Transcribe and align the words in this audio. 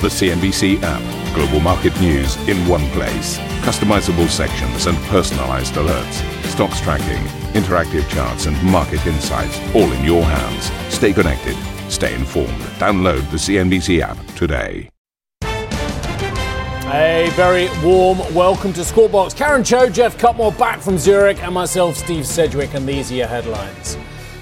The 0.00 0.06
CNBC 0.06 0.78
app. 0.84 1.34
Global 1.34 1.58
market 1.58 2.00
news 2.00 2.36
in 2.48 2.56
one 2.68 2.88
place. 2.90 3.36
Customizable 3.66 4.28
sections 4.28 4.86
and 4.86 4.96
personalized 5.08 5.74
alerts. 5.74 6.22
Stocks 6.44 6.80
tracking, 6.80 7.20
interactive 7.60 8.08
charts, 8.08 8.46
and 8.46 8.56
market 8.62 9.04
insights 9.08 9.58
all 9.74 9.90
in 9.90 10.04
your 10.04 10.22
hands. 10.22 10.70
Stay 10.94 11.12
connected. 11.12 11.56
Stay 11.90 12.14
informed. 12.14 12.60
Download 12.78 13.28
the 13.32 13.38
CNBC 13.38 14.00
app 14.00 14.16
today. 14.36 14.88
A 15.42 17.28
very 17.32 17.68
warm 17.84 18.18
welcome 18.32 18.72
to 18.74 18.84
Squawk 18.84 19.10
Box. 19.10 19.34
Karen 19.34 19.64
Tso, 19.64 19.90
Geoff 19.90 20.16
Cutmore 20.16 20.56
back 20.56 20.78
from 20.78 20.96
Zurich, 20.96 21.42
and 21.42 21.52
myself, 21.52 21.96
Steve 21.96 22.24
Sedgwick, 22.24 22.72
and 22.74 22.88
these 22.88 23.10
are 23.10 23.16
your 23.16 23.26
headlines. 23.26 23.98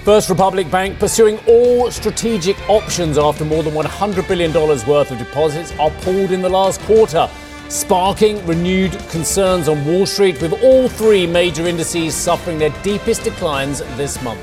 First 0.07 0.29
Republic 0.29 0.71
Bank 0.71 0.99
pursuing 0.99 1.37
all 1.49 1.91
strategic 1.91 2.57
options 2.69 3.17
after 3.17 3.43
more 3.43 3.61
than 3.61 3.73
$100 3.73 4.25
billion 4.25 4.53
worth 4.53 5.11
of 5.11 5.17
deposits 5.17 5.77
are 5.79 5.91
pulled 5.99 6.31
in 6.31 6.41
the 6.41 6.47
last 6.47 6.79
quarter, 6.83 7.29
sparking 7.67 8.45
renewed 8.45 8.93
concerns 9.09 9.67
on 9.67 9.85
Wall 9.85 10.05
Street, 10.05 10.41
with 10.41 10.53
all 10.63 10.87
three 10.87 11.27
major 11.27 11.67
indices 11.67 12.15
suffering 12.15 12.57
their 12.57 12.69
deepest 12.83 13.25
declines 13.25 13.79
this 13.97 14.23
month. 14.23 14.39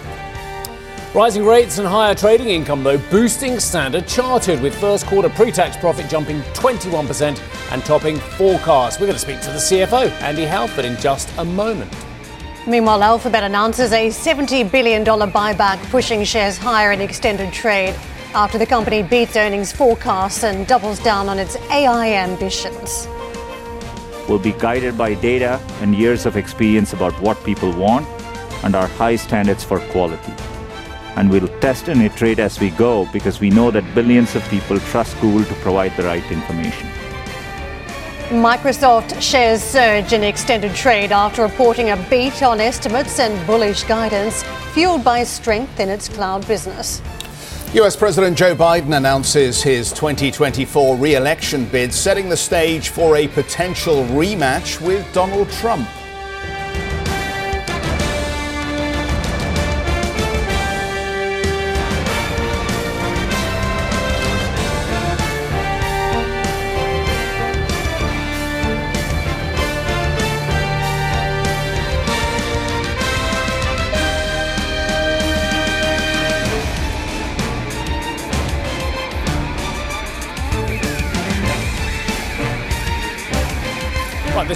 Rising 1.14 1.46
rates 1.46 1.78
and 1.78 1.88
higher 1.88 2.14
trading 2.14 2.50
income, 2.50 2.84
though, 2.84 2.98
boosting 3.10 3.58
Standard 3.58 4.06
Chartered, 4.06 4.60
with 4.60 4.78
first 4.78 5.06
quarter 5.06 5.30
pre 5.30 5.50
tax 5.50 5.78
profit 5.78 6.10
jumping 6.10 6.42
21% 6.52 7.40
and 7.72 7.84
topping 7.86 8.18
forecasts. 8.18 9.00
We're 9.00 9.06
going 9.06 9.14
to 9.14 9.18
speak 9.18 9.40
to 9.40 9.50
the 9.50 9.56
CFO, 9.56 10.10
Andy 10.20 10.44
Halford, 10.44 10.84
in 10.84 10.98
just 10.98 11.32
a 11.38 11.44
moment. 11.46 12.03
Meanwhile, 12.66 13.02
Alphabet 13.02 13.44
announces 13.44 13.92
a 13.92 14.08
$70 14.08 14.70
billion 14.72 15.04
buyback, 15.04 15.78
pushing 15.90 16.24
shares 16.24 16.56
higher 16.56 16.92
in 16.92 17.00
extended 17.02 17.52
trade 17.52 17.94
after 18.34 18.56
the 18.56 18.64
company 18.64 19.02
beats 19.02 19.36
earnings 19.36 19.70
forecasts 19.70 20.44
and 20.44 20.66
doubles 20.66 20.98
down 20.98 21.28
on 21.28 21.38
its 21.38 21.56
AI 21.70 22.14
ambitions. 22.14 23.06
We'll 24.30 24.38
be 24.38 24.52
guided 24.52 24.96
by 24.96 25.12
data 25.12 25.60
and 25.82 25.94
years 25.94 26.24
of 26.24 26.38
experience 26.38 26.94
about 26.94 27.12
what 27.20 27.44
people 27.44 27.70
want 27.72 28.08
and 28.64 28.74
our 28.74 28.86
high 28.86 29.16
standards 29.16 29.62
for 29.62 29.78
quality. 29.90 30.32
And 31.16 31.30
we'll 31.30 31.48
test 31.60 31.88
and 31.88 32.00
iterate 32.00 32.38
as 32.38 32.58
we 32.58 32.70
go 32.70 33.06
because 33.12 33.40
we 33.40 33.50
know 33.50 33.70
that 33.72 33.94
billions 33.94 34.34
of 34.34 34.42
people 34.48 34.80
trust 34.80 35.20
Google 35.20 35.44
to 35.44 35.54
provide 35.60 35.94
the 35.98 36.04
right 36.04 36.32
information. 36.32 36.88
Microsoft 38.34 39.20
shares 39.22 39.62
surge 39.62 40.12
in 40.12 40.22
extended 40.22 40.74
trade 40.74 41.12
after 41.12 41.42
reporting 41.42 41.90
a 41.90 41.96
beat 42.10 42.42
on 42.42 42.60
estimates 42.60 43.20
and 43.20 43.46
bullish 43.46 43.84
guidance, 43.84 44.42
fueled 44.72 45.04
by 45.04 45.22
strength 45.22 45.78
in 45.78 45.88
its 45.88 46.08
cloud 46.08 46.46
business. 46.46 47.00
US 47.74 47.96
President 47.96 48.36
Joe 48.36 48.54
Biden 48.54 48.96
announces 48.96 49.62
his 49.62 49.92
2024 49.92 50.96
re 50.96 51.14
election 51.14 51.64
bid, 51.66 51.92
setting 51.92 52.28
the 52.28 52.36
stage 52.36 52.88
for 52.88 53.16
a 53.16 53.28
potential 53.28 54.04
rematch 54.06 54.80
with 54.80 55.04
Donald 55.12 55.50
Trump. 55.50 55.88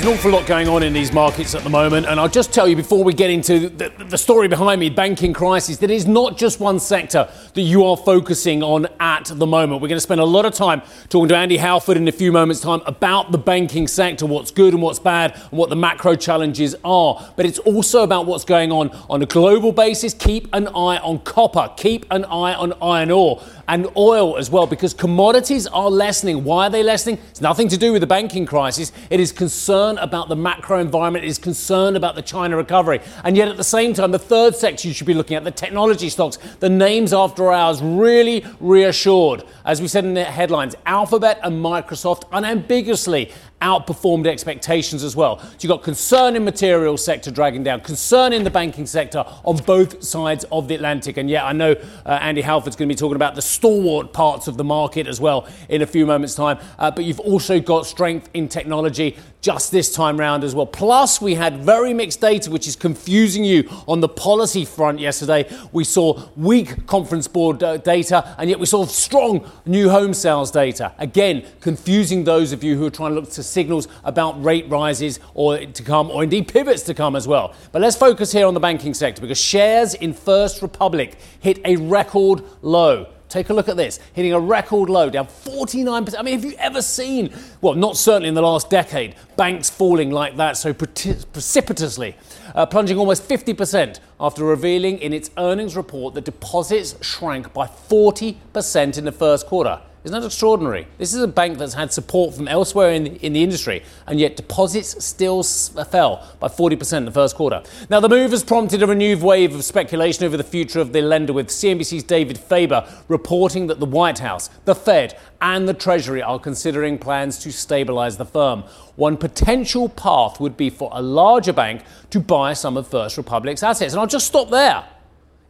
An 0.08 0.14
awful 0.14 0.30
lot 0.30 0.46
going 0.46 0.68
on 0.68 0.82
in 0.82 0.94
these 0.94 1.12
markets 1.12 1.54
at 1.54 1.62
the 1.62 1.68
moment, 1.68 2.06
and 2.06 2.18
I'll 2.18 2.30
just 2.30 2.50
tell 2.50 2.66
you 2.66 2.74
before 2.74 3.04
we 3.04 3.12
get 3.12 3.28
into 3.28 3.68
the, 3.68 3.92
the, 4.08 4.16
story 4.16 4.48
behind 4.48 4.80
me, 4.80 4.88
banking 4.88 5.34
crisis, 5.34 5.76
that 5.78 5.90
is 5.90 6.06
not 6.06 6.38
just 6.38 6.60
one 6.60 6.80
sector 6.80 7.28
that 7.52 7.60
you 7.60 7.84
are 7.84 7.94
focusing 7.94 8.62
on 8.62 8.86
at 9.00 9.26
the 9.26 9.46
moment. 9.46 9.82
We're 9.82 9.88
going 9.88 9.98
to 9.98 10.00
spend 10.00 10.22
a 10.22 10.24
lot 10.24 10.46
of 10.46 10.54
time 10.54 10.80
talking 11.10 11.28
to 11.28 11.36
Andy 11.36 11.58
Halford 11.58 11.98
in 11.98 12.08
a 12.08 12.12
few 12.12 12.32
moments' 12.32 12.62
time 12.62 12.80
about 12.86 13.32
the 13.32 13.38
banking 13.38 13.86
sector, 13.86 14.24
what's 14.24 14.50
good 14.50 14.72
and 14.72 14.82
what's 14.82 14.98
bad, 14.98 15.34
and 15.34 15.58
what 15.58 15.68
the 15.68 15.76
macro 15.76 16.14
challenges 16.14 16.74
are. 16.84 17.32
But 17.36 17.44
it's 17.44 17.58
also 17.58 18.02
about 18.02 18.24
what's 18.24 18.46
going 18.46 18.72
on 18.72 18.88
on 19.10 19.20
a 19.20 19.26
global 19.26 19.72
basis. 19.72 20.14
Keep 20.14 20.48
an 20.54 20.68
eye 20.68 20.98
on 20.98 21.18
copper, 21.18 21.70
keep 21.76 22.06
an 22.10 22.24
eye 22.24 22.54
on 22.54 22.72
iron 22.80 23.10
ore 23.10 23.42
and 23.68 23.86
oil 23.98 24.38
as 24.38 24.50
well, 24.50 24.66
because 24.66 24.94
commodities 24.94 25.66
are 25.66 25.90
lessening. 25.90 26.42
Why 26.44 26.68
are 26.68 26.70
they 26.70 26.82
lessening? 26.82 27.18
It's 27.28 27.42
nothing 27.42 27.68
to 27.68 27.76
do 27.76 27.92
with 27.92 28.00
the 28.00 28.06
banking 28.06 28.46
crisis. 28.46 28.92
It 29.10 29.20
is 29.20 29.30
concern 29.30 29.97
about 30.00 30.28
the 30.28 30.36
macro 30.36 30.80
environment. 30.80 31.24
is 31.24 31.38
concerned 31.38 31.96
about 31.96 32.14
the 32.14 32.22
China 32.22 32.56
recovery. 32.56 33.00
And 33.24 33.36
yet, 33.36 33.48
at 33.48 33.56
the 33.56 33.64
same 33.64 33.94
time, 33.94 34.10
the 34.10 34.18
third 34.18 34.54
sector 34.56 34.88
you 34.88 34.94
should 34.94 35.06
be 35.06 35.14
looking 35.14 35.36
at, 35.36 35.44
the 35.44 35.50
technology 35.50 36.08
stocks, 36.08 36.38
the 36.60 36.68
names 36.68 37.12
after 37.12 37.52
hours, 37.52 37.82
really 37.82 38.44
reassured. 38.60 39.44
As 39.64 39.80
we 39.80 39.88
said 39.88 40.04
in 40.04 40.14
the 40.14 40.24
headlines, 40.24 40.74
Alphabet 40.86 41.40
and 41.42 41.64
Microsoft 41.64 42.24
unambiguously 42.32 43.32
outperformed 43.60 44.26
expectations 44.26 45.02
as 45.02 45.16
well. 45.16 45.38
So 45.38 45.56
you've 45.60 45.70
got 45.70 45.82
concern 45.82 46.36
in 46.36 46.44
materials 46.44 47.04
sector 47.04 47.30
dragging 47.30 47.62
down, 47.62 47.80
concern 47.80 48.32
in 48.32 48.44
the 48.44 48.50
banking 48.50 48.86
sector 48.86 49.24
on 49.44 49.56
both 49.58 50.02
sides 50.02 50.44
of 50.52 50.68
the 50.68 50.74
Atlantic. 50.74 51.16
And 51.16 51.28
yeah, 51.28 51.44
I 51.44 51.52
know 51.52 51.72
uh, 52.06 52.18
Andy 52.20 52.40
Halford's 52.40 52.76
going 52.76 52.88
to 52.88 52.94
be 52.94 52.98
talking 52.98 53.16
about 53.16 53.34
the 53.34 53.42
stalwart 53.42 54.12
parts 54.12 54.46
of 54.48 54.56
the 54.56 54.64
market 54.64 55.06
as 55.06 55.20
well 55.20 55.48
in 55.68 55.82
a 55.82 55.86
few 55.86 56.06
moments' 56.06 56.34
time. 56.34 56.58
Uh, 56.78 56.90
but 56.90 57.04
you've 57.04 57.20
also 57.20 57.60
got 57.60 57.86
strength 57.86 58.28
in 58.34 58.48
technology 58.48 59.16
just 59.40 59.70
this 59.70 59.92
time 59.92 60.18
round 60.18 60.42
as 60.42 60.54
well. 60.54 60.66
Plus, 60.66 61.20
we 61.20 61.34
had 61.34 61.58
very 61.58 61.94
mixed 61.94 62.20
data, 62.20 62.50
which 62.50 62.66
is 62.66 62.74
confusing 62.74 63.44
you 63.44 63.68
on 63.86 64.00
the 64.00 64.08
policy 64.08 64.64
front 64.64 64.98
yesterday. 64.98 65.48
We 65.72 65.84
saw 65.84 66.28
weak 66.36 66.86
conference 66.86 67.28
board 67.28 67.62
uh, 67.62 67.76
data, 67.76 68.34
and 68.38 68.50
yet 68.50 68.58
we 68.58 68.66
saw 68.66 68.84
strong 68.86 69.48
new 69.64 69.90
home 69.90 70.12
sales 70.12 70.50
data. 70.50 70.92
Again, 70.98 71.44
confusing 71.60 72.24
those 72.24 72.52
of 72.52 72.64
you 72.64 72.76
who 72.76 72.86
are 72.86 72.90
trying 72.90 73.12
to 73.12 73.20
look 73.20 73.30
to 73.30 73.42
signals 73.48 73.88
about 74.04 74.42
rate 74.44 74.68
rises 74.68 75.20
or 75.34 75.58
to 75.58 75.82
come, 75.82 76.10
or 76.10 76.22
indeed 76.22 76.48
pivots 76.48 76.82
to 76.82 76.94
come 76.94 77.16
as 77.16 77.26
well. 77.26 77.54
But 77.72 77.82
let's 77.82 77.96
focus 77.96 78.32
here 78.32 78.46
on 78.46 78.54
the 78.54 78.60
banking 78.60 78.94
sector 78.94 79.20
because 79.20 79.38
shares 79.38 79.94
in 79.94 80.12
First 80.12 80.62
Republic 80.62 81.16
hit 81.40 81.60
a 81.64 81.76
record 81.76 82.42
low. 82.62 83.08
Take 83.28 83.50
a 83.50 83.54
look 83.54 83.68
at 83.68 83.76
this, 83.76 84.00
hitting 84.14 84.32
a 84.32 84.40
record 84.40 84.88
low, 84.88 85.10
down 85.10 85.26
49%. 85.26 86.14
I 86.18 86.22
mean, 86.22 86.34
have 86.34 86.50
you 86.50 86.56
ever 86.58 86.80
seen, 86.80 87.30
well, 87.60 87.74
not 87.74 87.98
certainly 87.98 88.28
in 88.28 88.34
the 88.34 88.42
last 88.42 88.70
decade, 88.70 89.16
banks 89.36 89.68
falling 89.68 90.10
like 90.10 90.36
that 90.38 90.56
so 90.56 90.72
precipitously, 90.72 92.16
uh, 92.54 92.64
plunging 92.64 92.96
almost 92.96 93.28
50% 93.28 94.00
after 94.18 94.44
revealing 94.44 94.98
in 94.98 95.12
its 95.12 95.30
earnings 95.36 95.76
report 95.76 96.14
that 96.14 96.24
deposits 96.24 96.96
shrank 97.04 97.52
by 97.52 97.66
40% 97.66 98.96
in 98.96 99.04
the 99.04 99.12
first 99.12 99.46
quarter. 99.46 99.82
Isn't 100.08 100.22
that 100.22 100.26
extraordinary? 100.26 100.86
This 100.96 101.12
is 101.12 101.20
a 101.20 101.28
bank 101.28 101.58
that's 101.58 101.74
had 101.74 101.92
support 101.92 102.34
from 102.34 102.48
elsewhere 102.48 102.92
in, 102.92 103.16
in 103.16 103.34
the 103.34 103.42
industry, 103.42 103.82
and 104.06 104.18
yet 104.18 104.36
deposits 104.36 105.04
still 105.04 105.40
uh, 105.40 105.84
fell 105.84 106.26
by 106.40 106.48
40% 106.48 106.96
in 106.96 107.04
the 107.04 107.10
first 107.10 107.36
quarter. 107.36 107.62
Now, 107.90 108.00
the 108.00 108.08
move 108.08 108.30
has 108.30 108.42
prompted 108.42 108.82
a 108.82 108.86
renewed 108.86 109.20
wave 109.20 109.54
of 109.54 109.62
speculation 109.64 110.24
over 110.24 110.38
the 110.38 110.42
future 110.42 110.80
of 110.80 110.94
the 110.94 111.02
lender, 111.02 111.34
with 111.34 111.48
CNBC's 111.48 112.04
David 112.04 112.38
Faber 112.38 112.90
reporting 113.08 113.66
that 113.66 113.80
the 113.80 113.84
White 113.84 114.20
House, 114.20 114.48
the 114.64 114.74
Fed, 114.74 115.14
and 115.42 115.68
the 115.68 115.74
Treasury 115.74 116.22
are 116.22 116.38
considering 116.38 116.96
plans 116.96 117.38
to 117.40 117.52
stabilize 117.52 118.16
the 118.16 118.24
firm. 118.24 118.62
One 118.96 119.18
potential 119.18 119.90
path 119.90 120.40
would 120.40 120.56
be 120.56 120.70
for 120.70 120.88
a 120.94 121.02
larger 121.02 121.52
bank 121.52 121.82
to 122.08 122.18
buy 122.18 122.54
some 122.54 122.78
of 122.78 122.88
First 122.88 123.18
Republic's 123.18 123.62
assets. 123.62 123.92
And 123.92 124.00
I'll 124.00 124.06
just 124.06 124.28
stop 124.28 124.48
there. 124.48 124.86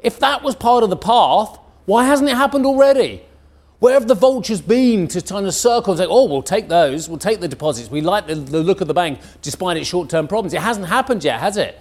If 0.00 0.18
that 0.18 0.42
was 0.42 0.56
part 0.56 0.82
of 0.82 0.90
the 0.90 0.96
path, 0.96 1.60
why 1.86 2.06
hasn't 2.06 2.28
it 2.28 2.36
happened 2.36 2.66
already? 2.66 3.22
Where 3.80 3.94
have 3.94 4.08
the 4.08 4.14
vultures 4.16 4.60
been 4.60 5.06
to 5.08 5.20
kind 5.20 5.46
of 5.46 5.54
circle 5.54 5.92
and 5.92 5.98
say, 5.98 6.06
oh, 6.08 6.24
we'll 6.24 6.42
take 6.42 6.68
those, 6.68 7.08
we'll 7.08 7.18
take 7.18 7.38
the 7.38 7.46
deposits, 7.46 7.90
we 7.90 8.00
like 8.00 8.26
the, 8.26 8.34
the 8.34 8.60
look 8.60 8.80
of 8.80 8.88
the 8.88 8.94
bank 8.94 9.20
despite 9.40 9.76
its 9.76 9.88
short 9.88 10.10
term 10.10 10.26
problems? 10.26 10.52
It 10.52 10.62
hasn't 10.62 10.86
happened 10.86 11.22
yet, 11.22 11.38
has 11.38 11.56
it? 11.56 11.78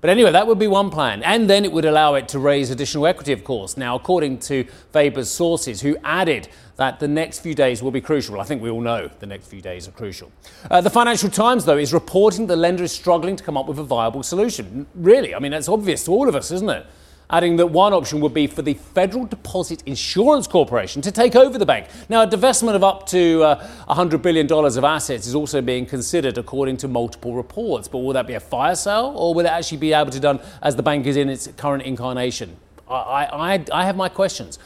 But 0.00 0.10
anyway, 0.10 0.32
that 0.32 0.46
would 0.46 0.58
be 0.58 0.66
one 0.66 0.90
plan. 0.90 1.22
And 1.22 1.48
then 1.48 1.64
it 1.64 1.72
would 1.72 1.86
allow 1.86 2.14
it 2.14 2.28
to 2.28 2.38
raise 2.38 2.70
additional 2.70 3.06
equity, 3.06 3.32
of 3.32 3.42
course. 3.42 3.78
Now, 3.78 3.96
according 3.96 4.38
to 4.40 4.64
Faber's 4.92 5.30
sources, 5.30 5.80
who 5.80 5.96
added 6.04 6.48
that 6.76 7.00
the 7.00 7.08
next 7.08 7.38
few 7.38 7.54
days 7.54 7.82
will 7.82 7.90
be 7.90 8.02
crucial. 8.02 8.38
I 8.38 8.44
think 8.44 8.60
we 8.60 8.68
all 8.68 8.82
know 8.82 9.10
the 9.20 9.26
next 9.26 9.46
few 9.46 9.62
days 9.62 9.88
are 9.88 9.92
crucial. 9.92 10.30
Uh, 10.70 10.82
the 10.82 10.90
Financial 10.90 11.30
Times, 11.30 11.64
though, 11.64 11.78
is 11.78 11.94
reporting 11.94 12.46
the 12.46 12.56
lender 12.56 12.84
is 12.84 12.92
struggling 12.92 13.34
to 13.36 13.42
come 13.42 13.56
up 13.56 13.66
with 13.66 13.78
a 13.78 13.82
viable 13.82 14.22
solution. 14.22 14.86
Really, 14.94 15.34
I 15.34 15.38
mean, 15.38 15.52
that's 15.52 15.70
obvious 15.70 16.04
to 16.04 16.10
all 16.10 16.28
of 16.28 16.34
us, 16.34 16.50
isn't 16.50 16.68
it? 16.68 16.86
Adding 17.30 17.56
that 17.56 17.66
one 17.66 17.92
option 17.92 18.20
would 18.20 18.34
be 18.34 18.46
for 18.46 18.62
the 18.62 18.74
Federal 18.74 19.24
Deposit 19.24 19.82
Insurance 19.86 20.46
Corporation 20.46 21.02
to 21.02 21.10
take 21.10 21.34
over 21.34 21.58
the 21.58 21.66
bank. 21.66 21.86
Now, 22.08 22.22
a 22.22 22.26
divestment 22.26 22.74
of 22.74 22.84
up 22.84 23.06
to 23.08 23.42
uh, 23.42 23.68
$100 23.88 24.22
billion 24.22 24.50
of 24.50 24.84
assets 24.84 25.26
is 25.26 25.34
also 25.34 25.60
being 25.60 25.86
considered, 25.86 26.38
according 26.38 26.76
to 26.78 26.88
multiple 26.88 27.34
reports. 27.34 27.88
But 27.88 27.98
will 27.98 28.12
that 28.12 28.26
be 28.26 28.34
a 28.34 28.40
fire 28.40 28.74
sale, 28.74 29.14
or 29.16 29.34
will 29.34 29.46
it 29.46 29.48
actually 29.48 29.78
be 29.78 29.92
able 29.92 30.10
to 30.10 30.18
be 30.18 30.22
done 30.22 30.40
as 30.62 30.76
the 30.76 30.82
bank 30.82 31.06
is 31.06 31.16
in 31.16 31.28
its 31.28 31.46
current 31.56 31.82
incarnation? 31.82 32.56
I, 32.88 33.26
I, 33.32 33.64
I 33.72 33.84
have 33.84 33.96
my 33.96 34.08
questions. 34.08 34.58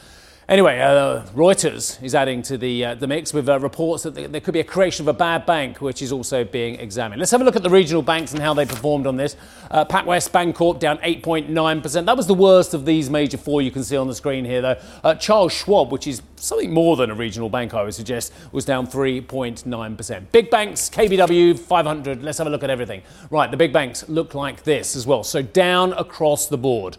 Anyway, 0.49 0.79
uh, 0.79 1.21
Reuters 1.35 2.01
is 2.01 2.15
adding 2.15 2.41
to 2.41 2.57
the, 2.57 2.83
uh, 2.83 2.95
the 2.95 3.05
mix 3.05 3.35
with 3.35 3.47
uh, 3.47 3.59
reports 3.59 4.01
that 4.01 4.15
there 4.15 4.41
could 4.41 4.55
be 4.55 4.59
a 4.59 4.63
creation 4.63 5.03
of 5.03 5.07
a 5.07 5.13
bad 5.13 5.45
bank, 5.45 5.79
which 5.79 6.01
is 6.01 6.11
also 6.11 6.43
being 6.43 6.73
examined. 6.79 7.19
Let's 7.19 7.29
have 7.29 7.41
a 7.41 7.43
look 7.43 7.55
at 7.55 7.61
the 7.61 7.69
regional 7.69 8.01
banks 8.01 8.31
and 8.31 8.41
how 8.41 8.55
they 8.55 8.65
performed 8.65 9.05
on 9.05 9.15
this. 9.15 9.35
Uh, 9.69 9.85
PacWest 9.85 10.31
Bancorp 10.31 10.79
down 10.79 10.97
8.9%. 10.97 12.05
That 12.07 12.17
was 12.17 12.25
the 12.25 12.33
worst 12.33 12.73
of 12.73 12.83
these 12.83 13.11
major 13.11 13.37
four 13.37 13.61
you 13.61 13.69
can 13.69 13.83
see 13.83 13.95
on 13.95 14.07
the 14.07 14.15
screen 14.15 14.43
here, 14.43 14.59
though. 14.59 14.81
Uh, 15.03 15.13
Charles 15.13 15.53
Schwab, 15.53 15.91
which 15.91 16.07
is 16.07 16.23
something 16.37 16.73
more 16.73 16.97
than 16.97 17.11
a 17.11 17.15
regional 17.15 17.49
bank, 17.49 17.75
I 17.75 17.83
would 17.83 17.93
suggest, 17.93 18.33
was 18.51 18.65
down 18.65 18.87
3.9%. 18.87 20.31
Big 20.31 20.49
banks, 20.49 20.89
KBW, 20.89 21.59
500. 21.59 22.23
Let's 22.23 22.39
have 22.39 22.47
a 22.47 22.49
look 22.49 22.63
at 22.63 22.71
everything. 22.71 23.03
Right, 23.29 23.51
the 23.51 23.57
big 23.57 23.71
banks 23.71 24.09
look 24.09 24.33
like 24.33 24.63
this 24.63 24.95
as 24.95 25.05
well. 25.05 25.23
So 25.23 25.43
down 25.43 25.93
across 25.93 26.47
the 26.47 26.57
board. 26.57 26.97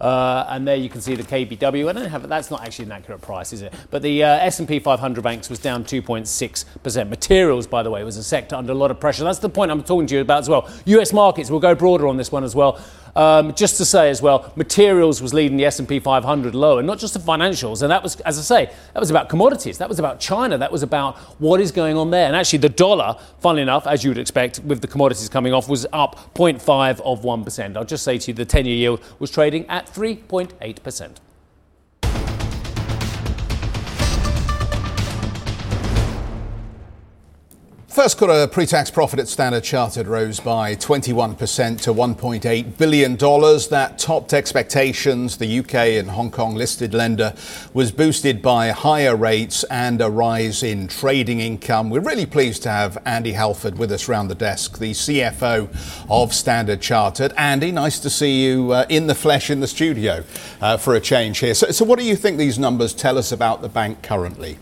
Uh, 0.00 0.46
and 0.48 0.66
there 0.66 0.76
you 0.76 0.88
can 0.88 1.00
see 1.00 1.14
the 1.14 1.22
KBW. 1.22 1.88
I 1.88 1.92
don't 1.92 2.08
have 2.08 2.28
that's 2.28 2.50
not 2.50 2.62
actually 2.62 2.86
an 2.86 2.92
accurate 2.92 3.20
price, 3.20 3.52
is 3.52 3.62
it? 3.62 3.74
But 3.90 4.02
the 4.02 4.22
uh, 4.22 4.38
S&P 4.38 4.78
500 4.78 5.22
banks 5.22 5.50
was 5.50 5.58
down 5.58 5.84
2.6%. 5.84 7.08
Materials, 7.08 7.66
by 7.66 7.82
the 7.82 7.90
way, 7.90 8.02
was 8.02 8.16
a 8.16 8.22
sector 8.22 8.56
under 8.56 8.72
a 8.72 8.76
lot 8.76 8.90
of 8.90 8.98
pressure. 8.98 9.24
That's 9.24 9.40
the 9.40 9.50
point 9.50 9.70
I'm 9.70 9.82
talking 9.82 10.06
to 10.06 10.14
you 10.14 10.22
about 10.22 10.40
as 10.40 10.48
well. 10.48 10.70
U.S. 10.86 11.12
markets. 11.12 11.50
We'll 11.50 11.60
go 11.60 11.74
broader 11.74 12.08
on 12.08 12.16
this 12.16 12.32
one 12.32 12.44
as 12.44 12.54
well. 12.54 12.80
Um, 13.16 13.54
just 13.54 13.76
to 13.78 13.84
say 13.84 14.10
as 14.10 14.22
well, 14.22 14.52
materials 14.56 15.20
was 15.20 15.34
leading 15.34 15.56
the 15.56 15.64
S&P 15.64 15.98
500 15.98 16.54
lower, 16.54 16.82
not 16.82 16.98
just 16.98 17.14
the 17.14 17.20
financials. 17.20 17.82
And 17.82 17.90
that 17.90 18.02
was, 18.02 18.20
as 18.20 18.38
I 18.38 18.42
say, 18.42 18.72
that 18.94 19.00
was 19.00 19.10
about 19.10 19.28
commodities. 19.28 19.78
That 19.78 19.88
was 19.88 19.98
about 19.98 20.20
China. 20.20 20.58
That 20.58 20.72
was 20.72 20.82
about 20.82 21.16
what 21.40 21.60
is 21.60 21.72
going 21.72 21.96
on 21.96 22.10
there. 22.10 22.26
And 22.26 22.36
actually, 22.36 22.60
the 22.60 22.68
dollar, 22.68 23.16
funnily 23.40 23.62
enough, 23.62 23.86
as 23.86 24.04
you 24.04 24.10
would 24.10 24.18
expect, 24.18 24.60
with 24.60 24.80
the 24.80 24.88
commodities 24.88 25.28
coming 25.28 25.52
off, 25.52 25.68
was 25.68 25.86
up 25.92 26.34
0.5 26.34 27.00
of 27.00 27.22
1%. 27.22 27.76
I'll 27.76 27.84
just 27.84 28.04
say 28.04 28.18
to 28.18 28.30
you, 28.30 28.34
the 28.34 28.46
10-year 28.46 28.76
yield 28.76 29.00
was 29.18 29.30
trading 29.30 29.66
at 29.68 29.86
3.8%. 29.86 31.16
First 37.90 38.18
quarter 38.18 38.46
pre-tax 38.46 38.88
profit 38.88 39.18
at 39.18 39.26
Standard 39.26 39.64
Chartered 39.64 40.06
rose 40.06 40.38
by 40.38 40.76
21% 40.76 41.80
to 41.80 41.92
$1.8 41.92 42.78
billion. 42.78 43.16
That 43.16 43.98
topped 43.98 44.32
expectations. 44.32 45.38
The 45.38 45.58
UK 45.58 45.74
and 45.74 46.08
Hong 46.08 46.30
Kong 46.30 46.54
listed 46.54 46.94
lender 46.94 47.34
was 47.74 47.90
boosted 47.90 48.42
by 48.42 48.68
higher 48.68 49.16
rates 49.16 49.64
and 49.64 50.00
a 50.00 50.08
rise 50.08 50.62
in 50.62 50.86
trading 50.86 51.40
income. 51.40 51.90
We're 51.90 51.98
really 51.98 52.26
pleased 52.26 52.62
to 52.62 52.68
have 52.68 52.96
Andy 53.04 53.32
Halford 53.32 53.76
with 53.76 53.90
us 53.90 54.08
around 54.08 54.28
the 54.28 54.36
desk, 54.36 54.78
the 54.78 54.92
CFO 54.92 56.06
of 56.08 56.32
Standard 56.32 56.80
Chartered. 56.80 57.32
Andy, 57.36 57.72
nice 57.72 57.98
to 57.98 58.08
see 58.08 58.44
you 58.44 58.70
uh, 58.70 58.86
in 58.88 59.08
the 59.08 59.16
flesh 59.16 59.50
in 59.50 59.58
the 59.58 59.66
studio 59.66 60.22
uh, 60.60 60.76
for 60.76 60.94
a 60.94 61.00
change 61.00 61.40
here. 61.40 61.54
So, 61.54 61.72
so 61.72 61.84
what 61.84 61.98
do 61.98 62.04
you 62.04 62.14
think 62.14 62.38
these 62.38 62.56
numbers 62.56 62.94
tell 62.94 63.18
us 63.18 63.32
about 63.32 63.62
the 63.62 63.68
bank 63.68 64.00
currently? 64.00 64.58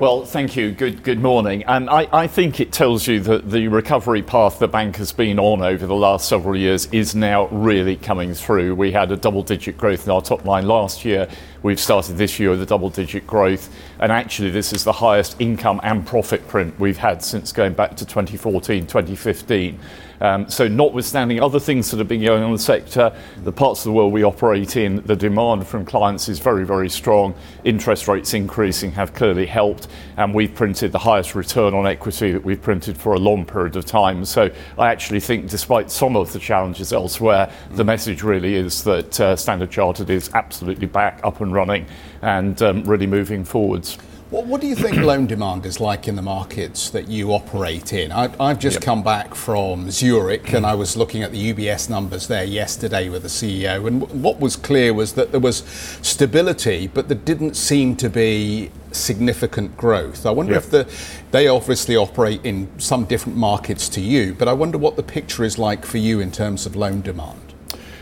Well, 0.00 0.24
thank 0.24 0.56
you. 0.56 0.72
Good, 0.72 1.04
good 1.04 1.20
morning. 1.20 1.62
And 1.68 1.88
I, 1.88 2.08
I, 2.12 2.26
think 2.26 2.58
it 2.58 2.72
tells 2.72 3.06
you 3.06 3.20
that 3.20 3.48
the 3.48 3.68
recovery 3.68 4.22
path 4.22 4.58
the 4.58 4.66
bank 4.66 4.96
has 4.96 5.12
been 5.12 5.38
on 5.38 5.62
over 5.62 5.86
the 5.86 5.94
last 5.94 6.28
several 6.28 6.56
years 6.56 6.86
is 6.86 7.14
now 7.14 7.46
really 7.46 7.94
coming 7.94 8.34
through. 8.34 8.74
We 8.74 8.90
had 8.90 9.12
a 9.12 9.16
double 9.16 9.44
digit 9.44 9.78
growth 9.78 10.04
in 10.04 10.10
our 10.10 10.20
top 10.20 10.44
line 10.44 10.66
last 10.66 11.04
year. 11.04 11.28
We've 11.62 11.78
started 11.78 12.16
this 12.16 12.40
year 12.40 12.50
with 12.50 12.60
a 12.60 12.66
double 12.66 12.90
digit 12.90 13.24
growth. 13.24 13.72
And 14.00 14.10
actually, 14.10 14.50
this 14.50 14.72
is 14.72 14.82
the 14.82 14.92
highest 14.92 15.40
income 15.40 15.80
and 15.84 16.04
profit 16.04 16.48
print 16.48 16.78
we've 16.80 16.98
had 16.98 17.22
since 17.22 17.52
going 17.52 17.74
back 17.74 17.96
to 17.96 18.04
2014, 18.04 18.88
2015. 18.88 19.78
Um, 20.24 20.48
so, 20.48 20.66
notwithstanding 20.66 21.42
other 21.42 21.60
things 21.60 21.90
that 21.90 21.98
have 21.98 22.08
been 22.08 22.22
going 22.22 22.42
on 22.42 22.48
in 22.48 22.56
the 22.56 22.58
sector, 22.58 23.14
the 23.42 23.52
parts 23.52 23.80
of 23.80 23.84
the 23.84 23.92
world 23.92 24.10
we 24.10 24.24
operate 24.24 24.74
in, 24.74 25.02
the 25.04 25.14
demand 25.14 25.66
from 25.66 25.84
clients 25.84 26.30
is 26.30 26.38
very, 26.38 26.64
very 26.64 26.88
strong. 26.88 27.34
Interest 27.64 28.08
rates 28.08 28.32
increasing 28.32 28.90
have 28.92 29.12
clearly 29.12 29.44
helped, 29.44 29.86
and 30.16 30.32
we've 30.32 30.54
printed 30.54 30.92
the 30.92 30.98
highest 30.98 31.34
return 31.34 31.74
on 31.74 31.86
equity 31.86 32.32
that 32.32 32.42
we've 32.42 32.62
printed 32.62 32.96
for 32.96 33.12
a 33.12 33.18
long 33.18 33.44
period 33.44 33.76
of 33.76 33.84
time. 33.84 34.24
So, 34.24 34.50
I 34.78 34.88
actually 34.90 35.20
think, 35.20 35.50
despite 35.50 35.90
some 35.90 36.16
of 36.16 36.32
the 36.32 36.38
challenges 36.38 36.94
elsewhere, 36.94 37.52
the 37.72 37.84
message 37.84 38.22
really 38.22 38.54
is 38.54 38.82
that 38.84 39.20
uh, 39.20 39.36
Standard 39.36 39.70
Chartered 39.70 40.08
is 40.08 40.30
absolutely 40.32 40.86
back 40.86 41.20
up 41.22 41.42
and 41.42 41.52
running 41.52 41.84
and 42.22 42.62
um, 42.62 42.82
really 42.84 43.06
moving 43.06 43.44
forwards. 43.44 43.98
What, 44.34 44.46
what, 44.46 44.60
do 44.60 44.66
you 44.66 44.74
think 44.74 44.96
loan 45.12 45.28
demand 45.28 45.64
is 45.64 45.78
like 45.78 46.08
in 46.08 46.16
the 46.16 46.22
markets 46.22 46.90
that 46.90 47.06
you 47.06 47.32
operate 47.32 47.92
in? 47.92 48.10
I, 48.10 48.48
have 48.48 48.58
just 48.58 48.78
yep. 48.78 48.82
come 48.82 49.04
back 49.04 49.32
from 49.32 49.92
Zurich 49.92 50.52
and 50.52 50.66
I 50.66 50.74
was 50.74 50.96
looking 50.96 51.22
at 51.22 51.30
the 51.30 51.52
UBS 51.52 51.88
numbers 51.88 52.26
there 52.26 52.42
yesterday 52.42 53.08
with 53.08 53.22
the 53.22 53.28
CEO. 53.28 53.86
And 53.86 54.02
what 54.24 54.40
was 54.40 54.56
clear 54.56 54.92
was 54.92 55.12
that 55.12 55.30
there 55.30 55.38
was 55.38 55.58
stability, 56.02 56.88
but 56.88 57.06
there 57.06 57.16
didn't 57.16 57.54
seem 57.54 57.94
to 57.94 58.10
be 58.10 58.72
significant 58.90 59.76
growth. 59.76 60.26
I 60.26 60.32
wonder 60.32 60.54
yep. 60.54 60.64
if 60.64 60.70
the, 60.70 60.92
they 61.30 61.46
obviously 61.46 61.94
operate 61.94 62.44
in 62.44 62.68
some 62.80 63.04
different 63.04 63.38
markets 63.38 63.88
to 63.90 64.00
you, 64.00 64.34
but 64.34 64.48
I 64.48 64.52
wonder 64.52 64.78
what 64.78 64.96
the 64.96 65.04
picture 65.04 65.44
is 65.44 65.58
like 65.58 65.86
for 65.86 65.98
you 65.98 66.18
in 66.18 66.32
terms 66.32 66.66
of 66.66 66.74
loan 66.74 67.02
demand. 67.02 67.54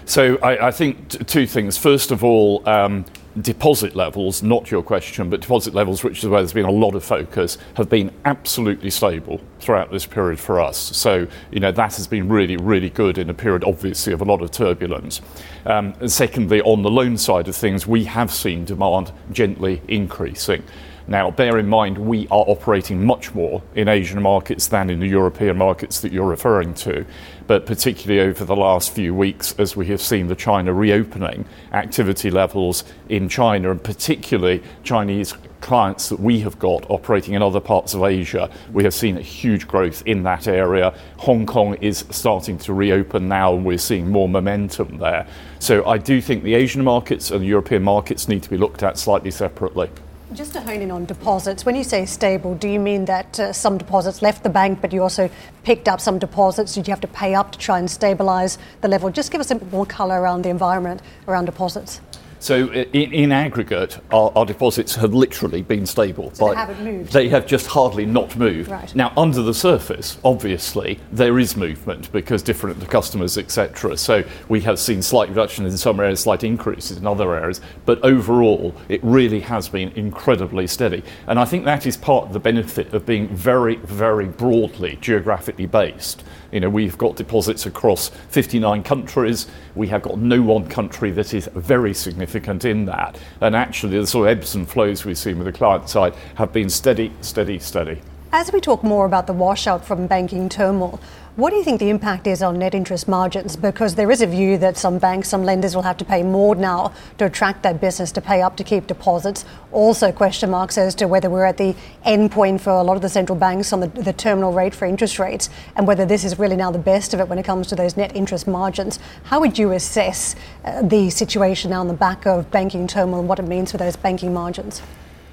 So 0.07 0.39
I, 0.43 0.69
I 0.69 0.71
think 0.71 1.11
t- 1.11 1.19
two 1.25 1.47
things. 1.47 1.77
First 1.77 2.11
of 2.11 2.25
all, 2.25 2.67
um, 2.67 3.05
deposit 3.41 3.97
levels, 3.97 4.43
not 4.43 4.71
your 4.71 4.83
question, 4.83 5.31
but 5.31 5.41
deposit 5.41 5.75
levels, 5.75 6.05
which 6.05 6.19
is 6.19 6.29
where 6.29 6.41
there's 6.41 6.53
been 6.53 6.65
a 6.65 6.71
lot 6.71 6.95
of 6.95 7.05
focus, 7.05 7.59
have 7.75 7.89
been 7.89 8.13
absolutely 8.25 8.91
stable 8.91 9.41
throughout 9.61 9.91
this 9.91 10.07
period 10.07 10.39
for 10.39 10.61
us. 10.61 10.79
So, 10.79 11.27
you 11.51 11.61
know, 11.61 11.73
that 11.73 11.97
has 11.97 12.07
been 12.07 12.29
really, 12.29 12.57
really 12.57 12.91
good 12.91 13.19
in 13.19 13.31
a 13.31 13.35
period, 13.35 13.65
obviously, 13.65 14.13
of 14.13 14.21
a 14.21 14.25
lot 14.25 14.43
of 14.43 14.51
turbulence. 14.51 15.21
Um, 15.65 15.95
and 16.01 16.11
secondly, 16.11 16.61
on 16.63 16.83
the 16.83 16.91
loan 16.91 17.17
side 17.17 17.49
of 17.49 17.57
things, 17.57 17.87
we 17.87 18.05
have 18.05 18.33
seen 18.33 18.65
demand 18.65 19.13
gently 19.31 19.81
increasing. 19.89 20.63
Now, 21.07 21.31
bear 21.31 21.59
in 21.59 21.69
mind, 21.69 21.99
we 21.99 22.27
are 22.29 22.45
operating 22.47 23.05
much 23.05 23.35
more 23.35 23.63
in 23.75 23.89
Asian 23.89 24.23
markets 24.23 24.69
than 24.69 24.89
in 24.89 25.01
the 25.01 25.09
European 25.09 25.59
markets 25.59 26.01
that 26.01 26.13
you're 26.13 26.29
referring 26.29 26.75
to. 26.75 27.05
But 27.47 27.67
particularly 27.67 28.21
over 28.21 28.45
the 28.45 28.57
last 28.57 28.93
few 28.93 29.15
weeks, 29.15 29.55
as 29.59 29.75
we 29.77 29.87
have 29.87 30.01
seen 30.01 30.29
the 30.29 30.37
China 30.37 30.73
reopening, 30.73 31.45
activity 31.73 32.31
levels 32.31 32.85
in 33.09 33.29
China, 33.29 33.71
and 33.73 33.83
particularly 33.83 34.63
Chinese 34.85 35.35
clients 35.61 36.09
that 36.09 36.21
we 36.21 36.41
have 36.41 36.59
got 36.59 36.89
operating 36.91 37.35
in 37.35 37.43
other 37.43 37.61
parts 37.61 37.95
of 37.95 38.03
Asia, 38.05 38.49
we 38.73 38.85
have 38.85 38.95
seen 38.95 39.17
a 39.17 39.23
huge 39.23 39.67
growth 39.67 40.03
in 40.07 40.23
that 40.23 40.47
area. 40.47 40.95
Hong 41.19 41.47
Kong 41.47 41.75
is 41.75 42.05
starting 42.11 42.59
to 42.59 42.73
reopen 42.73 43.29
now, 43.29 43.55
and 43.55 43.65
we're 43.65 43.79
seeing 43.79 44.11
more 44.11 44.29
momentum 44.29 44.99
there. 44.99 45.27
So 45.59 45.85
I 45.87 45.99
do 45.99 46.21
think 46.21 46.45
the 46.45 46.55
Asian 46.55 46.85
markets 46.85 47.31
and 47.31 47.43
the 47.43 47.47
European 47.47 47.83
markets 47.83 48.29
need 48.29 48.43
to 48.45 48.51
be 48.51 48.57
looked 48.57 48.83
at 48.83 48.99
slightly 48.99 49.31
separately. 49.31 49.91
Just 50.35 50.55
to 50.55 50.63
hone 50.63 50.81
in 50.81 50.91
on 50.91 51.05
deposits, 51.05 51.67
when 51.67 51.77
you 51.77 51.85
say 51.85 52.07
stable, 52.07 52.55
do 52.55 52.67
you 52.67 52.81
mean 52.81 53.05
that 53.05 53.39
uh, 53.39 53.53
some 53.53 53.77
deposits 53.77 54.23
left 54.23 54.43
the 54.43 54.49
bank, 54.49 54.81
but 54.81 54.91
you 54.91 55.03
also 55.03 55.29
picked 55.63 55.89
up 55.89 56.01
some 56.01 56.19
deposits? 56.19 56.75
Did 56.75 56.89
you 56.89 56.93
have 56.93 57.03
to 57.03 57.09
pay 57.09 57.35
up 57.35 57.53
to 57.53 57.59
try 57.59 57.79
and 57.79 57.87
stabilise 57.87 58.57
the 58.81 58.89
level? 58.89 59.11
Just 59.11 59.31
give 59.31 59.43
us 59.43 59.51
a 59.51 59.57
bit 59.57 59.71
more 59.71 59.85
colour 59.85 60.19
around 60.19 60.43
the 60.43 60.49
environment 60.49 61.03
around 61.29 61.45
deposits. 61.45 62.01
So 62.43 62.73
in, 62.73 63.13
in 63.13 63.31
aggregate, 63.31 64.01
our, 64.13 64.33
our, 64.35 64.45
deposits 64.45 64.97
have 64.97 65.15
literally 65.15 65.63
been 65.63 65.87
stable. 65.87 66.35
So 66.35 66.49
they 66.49 66.57
haven't 66.57 66.83
moved. 66.83 67.13
They 67.13 67.29
have 67.29 67.47
just 67.47 67.69
hardly 67.69 68.05
not 68.05 68.35
moved. 68.37 68.69
Right. 68.69 68.93
Now, 68.97 69.13
under 69.17 69.43
the 69.43 69.55
surface, 69.55 70.19
obviously, 70.25 70.99
there 71.13 71.39
is 71.39 71.57
movement 71.57 72.11
because 72.11 72.43
different 72.43 72.81
to 72.81 72.87
customers, 72.89 73.39
etc. 73.39 73.97
So 73.97 74.25
we 74.49 74.61
have 74.63 74.81
seen 74.81 75.03
slight 75.03 75.29
reduction 75.29 75.67
in 75.67 75.79
some 75.79 76.01
areas, 76.01 76.19
slight 76.19 76.43
increases 76.43 76.97
in 76.97 77.07
other 77.07 77.33
areas. 77.33 77.61
But 77.87 78.03
overall, 78.05 78.75
it 78.89 78.99
really 79.05 79.41
has 79.41 79.69
been 79.69 79.91
incredibly 79.91 80.67
steady. 80.67 81.05
And 81.29 81.39
I 81.39 81.45
think 81.45 81.65
that 81.67 81.87
is 81.87 81.97
part 81.97 82.27
of 82.27 82.33
the 82.33 82.41
benefit 82.41 82.93
of 82.93 83.07
being 83.07 83.29
very, 83.29 83.77
very 83.77 84.27
broadly 84.27 84.99
geographically 85.01 85.67
based. 85.67 86.25
You 86.51 86.59
know, 86.59 86.69
we've 86.69 86.99
got 86.99 87.17
deposits 87.17 87.67
across 87.67 88.09
59 88.29 88.83
countries. 88.83 89.47
We 89.75 89.87
have 89.89 90.03
got 90.03 90.19
no 90.19 90.43
one 90.43 90.67
country 90.67 91.13
that 91.13 91.33
is 91.33 91.49
very 91.55 91.95
significant 91.95 92.32
in 92.65 92.85
that. 92.87 93.19
And 93.41 93.55
actually, 93.57 93.99
the 93.99 94.07
sort 94.07 94.29
of 94.29 94.39
ebbs 94.39 94.55
and 94.55 94.69
flows 94.69 95.05
we've 95.05 95.19
seen 95.19 95.39
with 95.39 95.47
the 95.47 95.53
client 95.53 95.89
side 95.89 96.15
have 96.37 96.53
been 96.53 96.69
steady, 96.69 97.13
steady, 97.21 97.59
steady. 97.59 98.01
As 98.35 98.51
we 98.51 98.63
talk 98.63 98.83
more 98.83 99.05
about 99.05 99.27
the 99.27 99.35
washout 99.35 99.85
from 99.85 100.07
banking 100.07 100.49
turmoil, 100.49 100.99
what 101.37 101.51
do 101.51 101.57
you 101.57 101.63
think 101.63 101.79
the 101.79 101.91
impact 101.91 102.27
is 102.27 102.43
on 102.43 102.59
net 102.59 102.75
interest 102.75 103.07
margins? 103.07 103.57
Because 103.57 103.95
there 103.95 104.11
is 104.11 104.23
a 104.23 104.27
view 104.27 104.57
that 104.57 104.79
some 104.79 104.99
banks, 104.99 105.29
some 105.29 105.45
lenders 105.45 105.75
will 105.75 105.83
have 105.83 105.99
to 105.99 106.05
pay 106.07 106.23
more 106.23 106.55
now 106.55 106.95
to 107.19 107.27
attract 107.27 107.63
that 107.63 107.79
business 107.79 108.11
to 108.13 108.23
pay 108.23 108.41
up 108.41 108.57
to 108.57 108.65
keep 108.65 108.87
deposits. 108.87 109.45
Also, 109.71 110.11
question 110.11 110.49
marks 110.49 110.79
as 110.79 110.95
to 110.95 111.07
whether 111.07 111.29
we're 111.29 111.45
at 111.45 111.59
the 111.59 111.77
end 112.05 112.31
point 112.33 112.63
for 112.63 112.71
a 112.71 112.83
lot 112.83 112.97
of 112.97 113.03
the 113.03 113.09
central 113.11 113.37
banks 113.37 113.71
on 113.71 113.81
the, 113.81 113.89
the 113.89 114.15
terminal 114.15 114.55
rate 114.55 114.75
for 114.75 114.87
interest 114.87 115.19
rates 115.19 115.51
and 115.77 115.87
whether 115.87 116.07
this 116.07 116.25
is 116.25 116.39
really 116.39 116.57
now 116.57 116.71
the 116.71 116.79
best 116.79 117.13
of 117.13 117.21
it 117.21 117.29
when 117.29 117.39
it 117.39 117.45
comes 117.45 117.67
to 117.67 117.77
those 117.77 117.99
net 117.99 118.17
interest 118.17 118.47
margins. 118.47 118.99
How 119.25 119.41
would 119.41 119.59
you 119.59 119.73
assess 119.73 120.37
uh, 120.65 120.81
the 120.81 121.11
situation 121.11 121.69
now 121.69 121.81
on 121.81 121.89
the 121.89 121.93
back 121.93 122.27
of 122.27 122.51
banking 122.51 122.87
turmoil 122.87 123.21
and 123.21 123.29
what 123.29 123.39
it 123.39 123.47
means 123.47 123.71
for 123.73 123.77
those 123.77 123.95
banking 123.95 124.33
margins? 124.33 124.81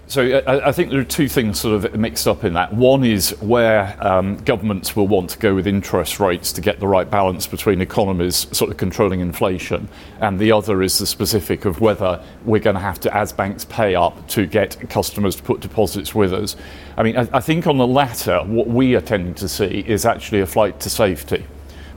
So 0.10 0.24
I, 0.24 0.70
I, 0.70 0.72
think 0.72 0.90
there 0.90 1.00
are 1.00 1.04
two 1.04 1.28
things 1.28 1.60
sort 1.60 1.86
of 1.86 1.94
mixed 1.94 2.28
up 2.28 2.44
in 2.44 2.54
that. 2.54 2.74
One 2.74 3.04
is 3.04 3.30
where 3.42 3.96
um, 4.04 4.38
governments 4.38 4.96
will 4.96 5.08
want 5.08 5.30
to 5.30 5.38
go 5.38 5.54
with 5.54 5.68
interest 5.68 6.20
rates 6.20 6.52
to 6.54 6.62
get 6.62 6.80
the 6.80 6.88
right 6.88 7.08
balance 7.08 7.46
between 7.46 7.80
economies 7.80 8.48
sort 8.52 8.72
of 8.72 8.78
controlling 8.78 9.20
inflation, 9.20 9.88
and 10.20 10.40
the 10.40 10.52
other 10.52 10.82
is 10.82 10.98
the 10.98 11.06
specific 11.06 11.66
of 11.66 11.80
whether 11.80 12.20
we're 12.44 12.60
going 12.60 12.76
to 12.76 12.80
have 12.80 13.00
to, 13.02 13.16
as 13.16 13.32
banks 13.32 13.66
pay 13.66 13.94
up, 13.94 14.28
to 14.30 14.48
get 14.48 14.90
customers 14.90 15.36
to 15.36 15.44
put 15.44 15.60
deposits 15.60 16.16
with 16.16 16.34
us. 16.34 16.56
I 16.98 17.04
mean, 17.04 17.16
I, 17.16 17.28
I 17.32 17.40
think 17.40 17.68
on 17.68 17.78
the 17.78 17.86
latter, 17.86 18.40
what 18.40 18.66
we 18.66 18.96
are 18.96 19.02
tending 19.02 19.36
to 19.36 19.48
see 19.48 19.84
is 19.86 20.08
actually 20.08 20.42
a 20.42 20.48
flight 20.48 20.80
to 20.80 20.90
safety 20.90 21.46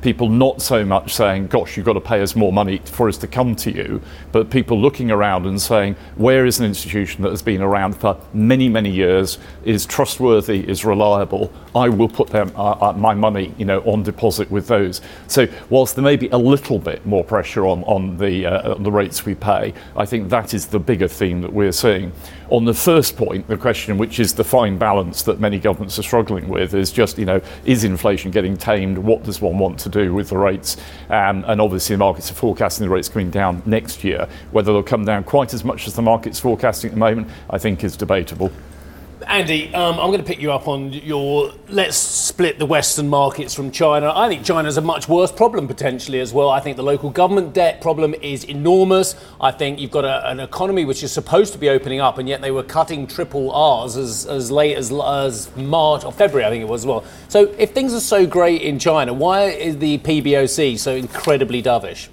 people 0.03 0.29
not 0.29 0.61
so 0.61 0.85
much 0.85 1.15
saying, 1.15 1.47
gosh, 1.47 1.77
you've 1.77 1.87
got 1.87 1.93
to 1.95 2.01
pay 2.01 2.21
us 2.21 2.37
more 2.37 2.53
money 2.53 2.79
for 2.85 3.09
us 3.09 3.17
to 3.19 3.27
come 3.29 3.55
to 3.57 3.71
you, 3.71 4.03
but 4.33 4.51
people 4.51 4.79
looking 4.79 5.11
around 5.11 5.47
and 5.47 5.63
saying, 5.63 5.95
where 6.17 6.45
is 6.45 6.59
an 6.59 6.67
institution 6.67 7.23
that 7.23 7.31
has 7.31 7.41
been 7.41 7.63
around 7.63 7.97
for 7.97 8.21
many, 8.35 8.69
many 8.69 8.91
years, 8.91 9.39
is 9.65 9.87
trustworthy, 9.87 10.69
is 10.69 10.85
reliable, 10.85 11.53
I 11.75 11.89
will 11.89 12.09
put 12.09 12.29
them, 12.29 12.53
uh, 12.57 12.73
uh, 12.73 12.93
my 12.95 13.15
money 13.15 13.55
you 13.57 13.65
know, 13.65 13.81
on 13.83 14.03
deposit 14.03 14.51
with 14.51 14.67
those. 14.67 15.01
So, 15.29 15.47
whilst 15.71 15.95
there 15.95 16.05
may 16.05 16.17
be 16.17 16.29
a 16.29 16.39
little 16.39 16.79
bit 16.79 17.07
more 17.07 17.25
pressure 17.25 17.67
on, 17.67 17.85
on 17.85 18.19
the, 18.19 18.47
uh, 18.47 18.75
the 18.75 18.91
rates 18.91 19.25
we 19.25 19.37
pay, 19.37 19.73
I 19.97 20.05
think 20.05 20.29
that 20.31 20.53
is 20.53 20.67
the 20.67 20.81
bigger 20.81 21.09
theme 21.09 21.41
that 21.43 21.53
we're 21.53 21.73
seeing. 21.73 22.13
On 22.53 22.67
the 22.67 22.75
first 22.75 23.17
point, 23.17 23.49
the 23.49 23.57
question, 23.57 23.97
which 23.97 24.21
is 24.21 24.35
the 24.35 24.45
fine 24.45 24.77
balance 24.77 25.23
that 25.23 25.41
many 25.41 25.59
governments 25.59 25.99
are 25.99 26.03
struggling 26.03 26.51
with, 26.51 26.75
is 26.75 26.93
just, 26.93 27.17
you 27.17 27.25
know, 27.25 27.41
is 27.65 27.83
inflation 27.83 28.31
getting 28.31 28.59
tamed? 28.59 28.99
What 28.99 29.23
does 29.23 29.41
one 29.41 29.57
want 29.57 29.81
to 29.81 29.89
do 29.89 30.13
with 30.13 30.29
the 30.29 30.37
rates? 30.37 30.77
Um, 31.09 31.47
and 31.49 31.63
obviously, 31.63 31.95
the 31.95 32.01
markets 32.01 32.31
are 32.31 32.35
forecasting 32.35 32.87
the 32.87 32.93
rates 32.93 33.09
coming 33.09 33.31
down 33.31 33.63
next 33.65 34.05
year. 34.05 34.29
Whether 34.51 34.71
they'll 34.71 34.83
come 34.83 35.07
down 35.07 35.25
quite 35.25 35.55
as 35.55 35.65
much 35.65 35.87
as 35.87 35.95
the 35.95 36.03
market's 36.03 36.39
forecasting 36.39 36.89
at 36.91 36.93
the 36.93 37.01
moment, 37.01 37.29
I 37.49 37.57
think 37.57 37.83
is 37.85 37.97
debatable. 37.97 38.53
Andy, 39.27 39.75
um, 39.75 39.99
I'm 39.99 40.09
going 40.09 40.21
to 40.21 40.25
pick 40.25 40.41
you 40.41 40.53
up 40.53 40.69
on 40.69 40.93
your 40.93 41.53
let's 41.69 41.97
split 41.97 42.59
the 42.59 42.67
Western 42.67 43.09
markets 43.09 43.55
from 43.55 43.71
China. 43.71 44.13
I 44.15 44.29
think 44.29 44.45
China's 44.45 44.77
a 44.77 44.81
much 44.81 45.09
worse 45.09 45.33
problem 45.33 45.67
potentially 45.67 46.21
as 46.21 46.33
well. 46.33 46.51
I 46.51 46.61
think 46.61 46.77
the 46.77 46.83
local 46.83 47.11
government 47.11 47.53
debt 47.53 47.81
problem 47.81 48.15
is 48.15 48.45
enormous. 48.45 49.15
I 49.41 49.51
think 49.51 49.79
you've 49.79 49.91
got 49.91 50.05
a, 50.05 50.29
an 50.31 50.41
economy 50.41 50.85
which 50.85 51.03
is 51.03 51.13
supposed 51.13 51.53
to 51.53 51.59
be 51.59 51.69
opening 51.69 52.01
up, 52.01 52.19
and 52.19 52.29
yet 52.29 52.41
they 52.41 52.51
were 52.51 52.63
cutting 52.63 53.07
triple 53.07 53.51
R's 53.53 53.97
as, 53.97 54.27
as 54.27 54.51
late 54.51 54.77
as, 54.77 54.93
as 54.93 55.55
March 55.57 56.05
or 56.05 56.13
February, 56.13 56.47
I 56.47 56.51
think 56.51 56.63
it 56.63 56.69
was 56.69 56.83
as 56.83 56.87
well. 56.87 57.05
So 57.29 57.55
if 57.59 57.71
things 57.71 57.95
are 57.95 58.01
so 58.01 58.27
great 58.27 58.63
in 58.63 58.79
China, 58.79 59.13
why 59.13 59.45
is 59.45 59.79
the 59.79 59.99
PBOC 59.99 60.79
so 60.79 60.95
incredibly 60.95 61.63
dovish? 61.63 62.09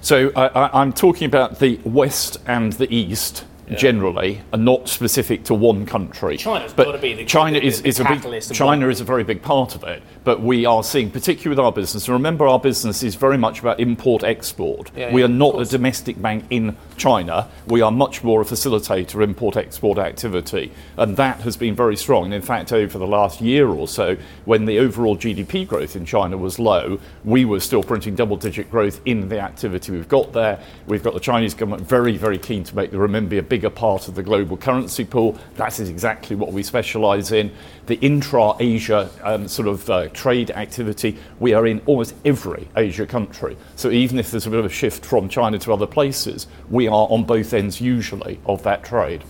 So 0.00 0.32
I, 0.36 0.80
I'm 0.80 0.92
talking 0.92 1.26
about 1.26 1.58
the 1.58 1.80
West 1.84 2.38
and 2.46 2.74
the 2.74 2.94
East 2.94 3.44
yeah. 3.68 3.76
generally 3.76 4.40
are 4.52 4.58
not 4.58 4.88
specific 4.88 5.44
to 5.44 5.54
one 5.54 5.86
country. 5.86 6.36
China's 6.36 6.72
but 6.72 6.84
got 6.84 6.92
to 6.92 6.98
be 6.98 7.14
the 7.14 7.24
China 7.24 7.58
is, 7.58 7.80
is 7.82 8.00
a 8.00 8.04
big 8.04 8.42
China 8.52 8.88
is 8.88 9.00
a 9.00 9.04
very 9.04 9.24
big 9.24 9.42
part 9.42 9.74
of 9.74 9.84
it. 9.84 10.02
But 10.24 10.40
we 10.40 10.64
are 10.66 10.82
seeing, 10.82 11.10
particularly 11.10 11.50
with 11.50 11.58
our 11.58 11.72
business, 11.72 12.06
and 12.08 12.12
remember 12.14 12.46
our 12.46 12.58
business 12.58 13.02
is 13.02 13.14
very 13.14 13.38
much 13.38 13.60
about 13.60 13.80
import 13.80 14.24
export. 14.24 14.90
Yeah, 14.96 15.12
we 15.12 15.20
yeah, 15.20 15.26
are 15.26 15.30
not 15.30 15.60
a 15.60 15.64
domestic 15.64 16.20
bank 16.20 16.44
in 16.50 16.76
China. 16.96 17.48
We 17.66 17.80
are 17.82 17.90
much 17.90 18.24
more 18.24 18.40
a 18.40 18.44
facilitator 18.44 19.14
of 19.14 19.20
import 19.22 19.56
export 19.56 19.98
activity, 19.98 20.72
and 20.96 21.16
that 21.16 21.40
has 21.40 21.56
been 21.56 21.74
very 21.74 21.96
strong. 21.96 22.26
And 22.26 22.34
in 22.34 22.42
fact, 22.42 22.72
over 22.72 22.98
the 22.98 23.06
last 23.06 23.40
year 23.40 23.68
or 23.68 23.88
so, 23.88 24.16
when 24.44 24.64
the 24.64 24.78
overall 24.78 25.16
GDP 25.16 25.66
growth 25.66 25.96
in 25.96 26.04
China 26.04 26.36
was 26.36 26.58
low, 26.58 26.98
we 27.24 27.44
were 27.44 27.60
still 27.60 27.82
printing 27.82 28.14
double-digit 28.14 28.70
growth 28.70 29.00
in 29.04 29.28
the 29.28 29.40
activity 29.40 29.92
we've 29.92 30.08
got 30.08 30.32
there. 30.32 30.60
We've 30.86 31.02
got 31.02 31.14
the 31.14 31.20
Chinese 31.20 31.54
government 31.54 31.86
very, 31.86 32.16
very 32.16 32.38
keen 32.38 32.64
to 32.64 32.76
make 32.76 32.90
the 32.90 32.96
renminbi 32.96 33.38
a 33.38 33.42
bigger 33.54 33.70
part 33.70 34.08
of 34.08 34.16
the 34.16 34.22
global 34.22 34.56
currency 34.56 35.04
pool. 35.04 35.38
That 35.54 35.78
is 35.78 35.88
exactly 35.88 36.34
what 36.34 36.52
we 36.52 36.64
specialise 36.64 37.30
in. 37.30 37.52
The 37.86 37.94
intra-Asia 38.00 39.08
um, 39.22 39.46
sort 39.46 39.68
of 39.68 39.88
uh, 39.88 40.08
trade 40.08 40.50
activity, 40.50 41.16
we 41.38 41.54
are 41.54 41.64
in 41.64 41.80
almost 41.86 42.16
every 42.24 42.66
Asia 42.76 43.06
country. 43.06 43.56
So 43.76 43.92
even 43.92 44.18
if 44.18 44.32
there's 44.32 44.48
a 44.48 44.50
bit 44.50 44.58
of 44.58 44.64
a 44.64 44.68
shift 44.68 45.06
from 45.06 45.28
China 45.28 45.56
to 45.60 45.72
other 45.72 45.86
places, 45.86 46.48
we 46.68 46.88
are 46.88 47.06
on 47.08 47.22
both 47.22 47.54
ends 47.54 47.80
usually 47.80 48.40
of 48.44 48.60
that 48.64 48.82
trade. 48.82 49.22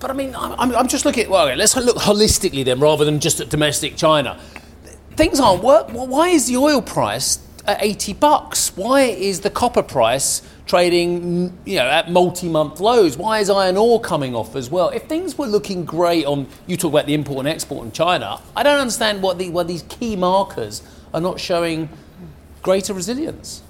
But 0.00 0.10
I 0.10 0.14
mean, 0.14 0.34
I'm, 0.34 0.74
I'm 0.74 0.88
just 0.88 1.04
looking 1.04 1.30
well, 1.30 1.54
let's 1.54 1.76
look 1.76 1.98
holistically 1.98 2.64
then 2.64 2.80
rather 2.80 3.04
than 3.04 3.20
just 3.20 3.38
at 3.38 3.48
domestic 3.48 3.96
China. 3.96 4.40
Things 5.12 5.38
aren't 5.38 5.62
work. 5.62 5.88
Why 5.90 6.30
is 6.30 6.48
the 6.48 6.56
oil 6.56 6.82
price 6.82 7.38
at 7.68 7.82
80 7.82 8.14
bucks? 8.14 8.76
Why 8.76 9.02
is 9.02 9.40
the 9.40 9.50
copper 9.50 9.82
price 9.82 10.42
trading 10.66 11.56
you 11.64 11.76
know, 11.76 11.86
at 11.86 12.10
multi 12.10 12.48
month 12.48 12.80
lows? 12.80 13.16
Why 13.16 13.38
is 13.40 13.50
iron 13.50 13.76
ore 13.76 14.00
coming 14.00 14.34
off 14.34 14.56
as 14.56 14.70
well? 14.70 14.88
If 14.88 15.04
things 15.04 15.36
were 15.36 15.46
looking 15.46 15.84
great 15.84 16.24
on, 16.24 16.48
you 16.66 16.76
talk 16.76 16.92
about 16.92 17.06
the 17.06 17.14
import 17.14 17.40
and 17.40 17.48
export 17.48 17.84
in 17.84 17.92
China, 17.92 18.40
I 18.56 18.62
don't 18.62 18.80
understand 18.80 19.22
what, 19.22 19.38
the, 19.38 19.50
what 19.50 19.68
these 19.68 19.82
key 19.82 20.16
markers 20.16 20.82
are 21.12 21.20
not 21.20 21.38
showing 21.38 21.90
greater 22.62 22.94
resilience. 22.94 23.62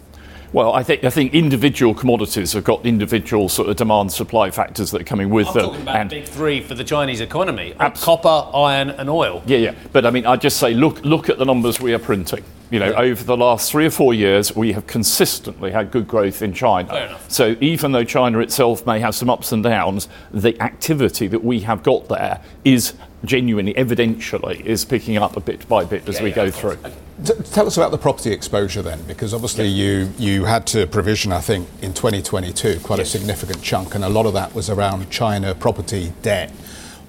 Well, 0.52 0.72
I 0.72 0.82
think 0.82 1.04
I 1.04 1.10
think 1.10 1.34
individual 1.34 1.94
commodities 1.94 2.54
have 2.54 2.64
got 2.64 2.86
individual 2.86 3.48
sort 3.48 3.68
of 3.68 3.76
demand 3.76 4.12
supply 4.12 4.50
factors 4.50 4.90
that 4.92 5.02
are 5.02 5.04
coming 5.04 5.28
with 5.28 5.48
I'm 5.48 5.54
them. 5.54 5.64
Talking 5.64 5.82
about 5.82 5.96
and 5.96 6.10
big 6.10 6.24
three 6.24 6.60
for 6.62 6.74
the 6.74 6.84
Chinese 6.84 7.20
economy: 7.20 7.74
uh, 7.74 7.84
abs- 7.84 8.02
copper, 8.02 8.50
iron, 8.56 8.90
and 8.90 9.10
oil. 9.10 9.42
Yeah, 9.46 9.58
yeah. 9.58 9.74
But 9.92 10.06
I 10.06 10.10
mean, 10.10 10.24
I 10.24 10.36
just 10.36 10.58
say, 10.58 10.72
look, 10.72 11.04
look 11.04 11.28
at 11.28 11.38
the 11.38 11.44
numbers 11.44 11.80
we 11.80 11.92
are 11.92 11.98
printing. 11.98 12.44
You 12.70 12.80
know, 12.80 12.90
yeah. 12.90 13.00
over 13.00 13.24
the 13.24 13.36
last 13.36 13.70
three 13.70 13.86
or 13.86 13.90
four 13.90 14.12
years, 14.12 14.54
we 14.54 14.72
have 14.72 14.86
consistently 14.86 15.70
had 15.70 15.90
good 15.90 16.06
growth 16.06 16.42
in 16.42 16.52
China. 16.52 17.18
So 17.28 17.56
even 17.62 17.92
though 17.92 18.04
China 18.04 18.40
itself 18.40 18.84
may 18.86 19.00
have 19.00 19.14
some 19.14 19.30
ups 19.30 19.52
and 19.52 19.62
downs, 19.62 20.06
the 20.30 20.60
activity 20.60 21.28
that 21.28 21.42
we 21.42 21.60
have 21.60 21.82
got 21.82 22.08
there 22.08 22.42
is 22.66 22.92
genuinely, 23.24 23.72
evidentially, 23.72 24.64
is 24.66 24.84
picking 24.84 25.16
up 25.16 25.34
a 25.36 25.40
bit 25.40 25.66
by 25.66 25.84
bit 25.84 26.06
as 26.08 26.16
yeah, 26.16 26.22
we 26.24 26.28
yeah, 26.28 26.34
go 26.34 26.50
through. 26.50 26.78
T- 27.24 27.34
tell 27.52 27.66
us 27.66 27.76
about 27.76 27.90
the 27.90 27.98
property 27.98 28.30
exposure 28.30 28.82
then, 28.82 29.02
because 29.02 29.34
obviously 29.34 29.66
you, 29.66 30.10
you 30.18 30.44
had 30.44 30.66
to 30.68 30.86
provision, 30.86 31.32
I 31.32 31.40
think, 31.40 31.68
in 31.82 31.92
2022 31.92 32.80
quite 32.80 32.98
yes. 32.98 33.14
a 33.14 33.18
significant 33.18 33.62
chunk, 33.62 33.94
and 33.94 34.04
a 34.04 34.08
lot 34.08 34.26
of 34.26 34.34
that 34.34 34.54
was 34.54 34.70
around 34.70 35.10
China 35.10 35.54
property 35.54 36.12
debt. 36.22 36.50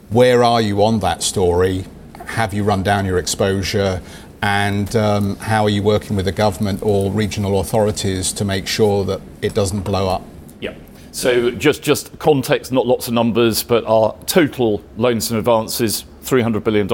Where 0.09 0.43
are 0.43 0.61
you 0.61 0.83
on 0.83 0.99
that 1.01 1.21
story? 1.21 1.85
Have 2.25 2.53
you 2.53 2.63
run 2.63 2.83
down 2.83 3.05
your 3.05 3.19
exposure? 3.19 4.01
and 4.41 4.95
um, 4.95 5.35
how 5.37 5.63
are 5.63 5.69
you 5.69 5.83
working 5.83 6.15
with 6.15 6.25
the 6.25 6.31
government 6.31 6.81
or 6.81 7.11
regional 7.11 7.59
authorities 7.59 8.31
to 8.33 8.45
make 8.45 8.67
sure 8.67 9.03
that 9.05 9.21
it 9.41 9.53
doesn't 9.53 9.81
blow 9.81 10.07
up? 10.07 10.23
Yeah. 10.61 10.75
So 11.11 11.51
just 11.51 11.81
just 11.81 12.17
context, 12.19 12.71
not 12.71 12.87
lots 12.87 13.07
of 13.07 13.13
numbers, 13.13 13.63
but 13.63 13.83
our 13.85 14.15
total 14.25 14.81
loans 14.97 15.31
and 15.31 15.37
advances, 15.37 16.05
$300 16.23 16.63
billion. 16.63 16.87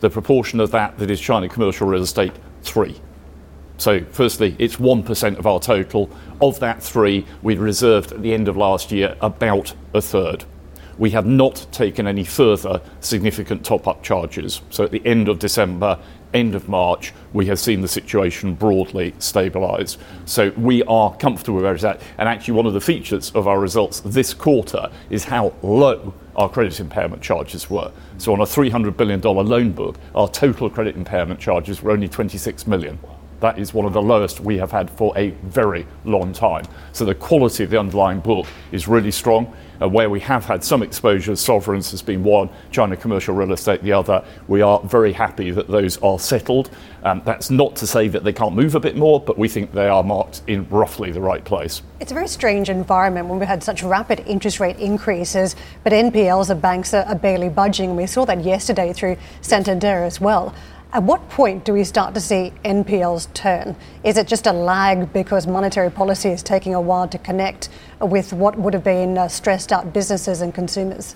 The 0.00 0.10
proportion 0.10 0.60
of 0.60 0.70
that 0.70 0.98
that 0.98 1.10
is 1.10 1.20
China 1.20 1.48
commercial 1.48 1.86
real 1.86 2.02
estate, 2.02 2.32
three. 2.62 3.00
So 3.78 4.04
firstly, 4.10 4.56
it's 4.58 4.76
1% 4.76 5.38
of 5.38 5.46
our 5.46 5.60
total. 5.60 6.10
Of 6.40 6.58
that 6.60 6.82
three, 6.82 7.26
we 7.42 7.56
reserved 7.56 8.12
at 8.12 8.22
the 8.22 8.34
end 8.34 8.48
of 8.48 8.56
last 8.56 8.90
year 8.90 9.16
about 9.20 9.74
a 9.94 10.02
third. 10.02 10.44
We 10.98 11.10
have 11.10 11.26
not 11.26 11.66
taken 11.70 12.08
any 12.08 12.24
further 12.24 12.82
significant 13.00 13.64
top-up 13.64 14.02
charges. 14.02 14.62
So 14.70 14.82
at 14.82 14.90
the 14.90 15.04
end 15.06 15.28
of 15.28 15.38
December, 15.38 15.98
end 16.34 16.56
of 16.56 16.68
March, 16.68 17.12
we 17.32 17.46
have 17.46 17.58
seen 17.60 17.80
the 17.80 17.88
situation 17.88 18.54
broadly 18.54 19.12
stabilise. 19.12 19.96
So 20.26 20.50
we 20.56 20.82
are 20.84 21.16
comfortable 21.16 21.60
where 21.60 21.74
it's 21.74 21.84
at. 21.84 22.00
And 22.18 22.28
actually, 22.28 22.54
one 22.54 22.66
of 22.66 22.74
the 22.74 22.80
features 22.80 23.30
of 23.30 23.46
our 23.46 23.60
results 23.60 24.00
this 24.00 24.34
quarter 24.34 24.90
is 25.08 25.24
how 25.24 25.54
low 25.62 26.14
our 26.38 26.48
credit 26.48 26.78
impairment 26.78 27.20
charges 27.20 27.68
were. 27.68 27.90
So 28.16 28.32
on 28.32 28.40
a 28.40 28.44
$300 28.44 28.96
billion 28.96 29.20
loan 29.20 29.72
book, 29.72 29.98
our 30.14 30.28
total 30.28 30.70
credit 30.70 30.96
impairment 30.96 31.40
charges 31.40 31.82
were 31.82 31.90
only 31.90 32.08
26 32.08 32.66
million. 32.68 32.98
That 33.40 33.58
is 33.58 33.72
one 33.72 33.86
of 33.86 33.92
the 33.92 34.02
lowest 34.02 34.40
we 34.40 34.58
have 34.58 34.70
had 34.70 34.90
for 34.90 35.16
a 35.16 35.30
very 35.44 35.86
long 36.04 36.32
time. 36.32 36.64
So 36.92 37.04
the 37.04 37.14
quality 37.14 37.64
of 37.64 37.70
the 37.70 37.78
underlying 37.78 38.20
book 38.20 38.46
is 38.72 38.88
really 38.88 39.10
strong. 39.10 39.54
Uh, 39.80 39.88
where 39.88 40.10
we 40.10 40.18
have 40.18 40.44
had 40.44 40.64
some 40.64 40.82
exposure, 40.82 41.36
sovereigns 41.36 41.92
has 41.92 42.02
been 42.02 42.24
one, 42.24 42.50
China 42.72 42.96
commercial 42.96 43.32
real 43.32 43.52
estate 43.52 43.80
the 43.82 43.92
other. 43.92 44.24
We 44.48 44.60
are 44.60 44.80
very 44.80 45.12
happy 45.12 45.52
that 45.52 45.68
those 45.68 45.98
are 45.98 46.18
settled. 46.18 46.70
Um, 47.04 47.22
that's 47.24 47.48
not 47.48 47.76
to 47.76 47.86
say 47.86 48.08
that 48.08 48.24
they 48.24 48.32
can't 48.32 48.56
move 48.56 48.74
a 48.74 48.80
bit 48.80 48.96
more, 48.96 49.20
but 49.20 49.38
we 49.38 49.48
think 49.48 49.72
they 49.72 49.86
are 49.86 50.02
marked 50.02 50.42
in 50.48 50.68
roughly 50.68 51.12
the 51.12 51.20
right 51.20 51.44
place. 51.44 51.82
It's 52.00 52.10
a 52.10 52.14
very 52.14 52.26
strange 52.26 52.70
environment 52.70 53.28
when 53.28 53.38
we 53.38 53.46
had 53.46 53.62
such 53.62 53.84
rapid 53.84 54.20
interest 54.26 54.58
rate 54.58 54.78
increases, 54.78 55.54
but 55.84 55.92
NPLs 55.92 56.50
of 56.50 56.60
banks 56.60 56.92
are, 56.92 57.04
are 57.04 57.14
barely 57.14 57.48
budging. 57.48 57.94
We 57.94 58.06
saw 58.06 58.24
that 58.24 58.42
yesterday 58.42 58.92
through 58.92 59.16
Santander 59.42 60.02
as 60.02 60.20
well. 60.20 60.54
At 60.90 61.02
what 61.02 61.28
point 61.28 61.66
do 61.66 61.74
we 61.74 61.84
start 61.84 62.14
to 62.14 62.20
see 62.20 62.50
NPLs 62.64 63.30
turn? 63.34 63.76
Is 64.04 64.16
it 64.16 64.26
just 64.26 64.46
a 64.46 64.52
lag 64.52 65.12
because 65.12 65.46
monetary 65.46 65.90
policy 65.90 66.30
is 66.30 66.42
taking 66.42 66.74
a 66.74 66.80
while 66.80 67.06
to 67.08 67.18
connect 67.18 67.68
with 68.00 68.32
what 68.32 68.58
would 68.58 68.72
have 68.72 68.84
been 68.84 69.18
uh, 69.18 69.28
stressed 69.28 69.70
out 69.70 69.92
businesses 69.92 70.40
and 70.40 70.54
consumers? 70.54 71.14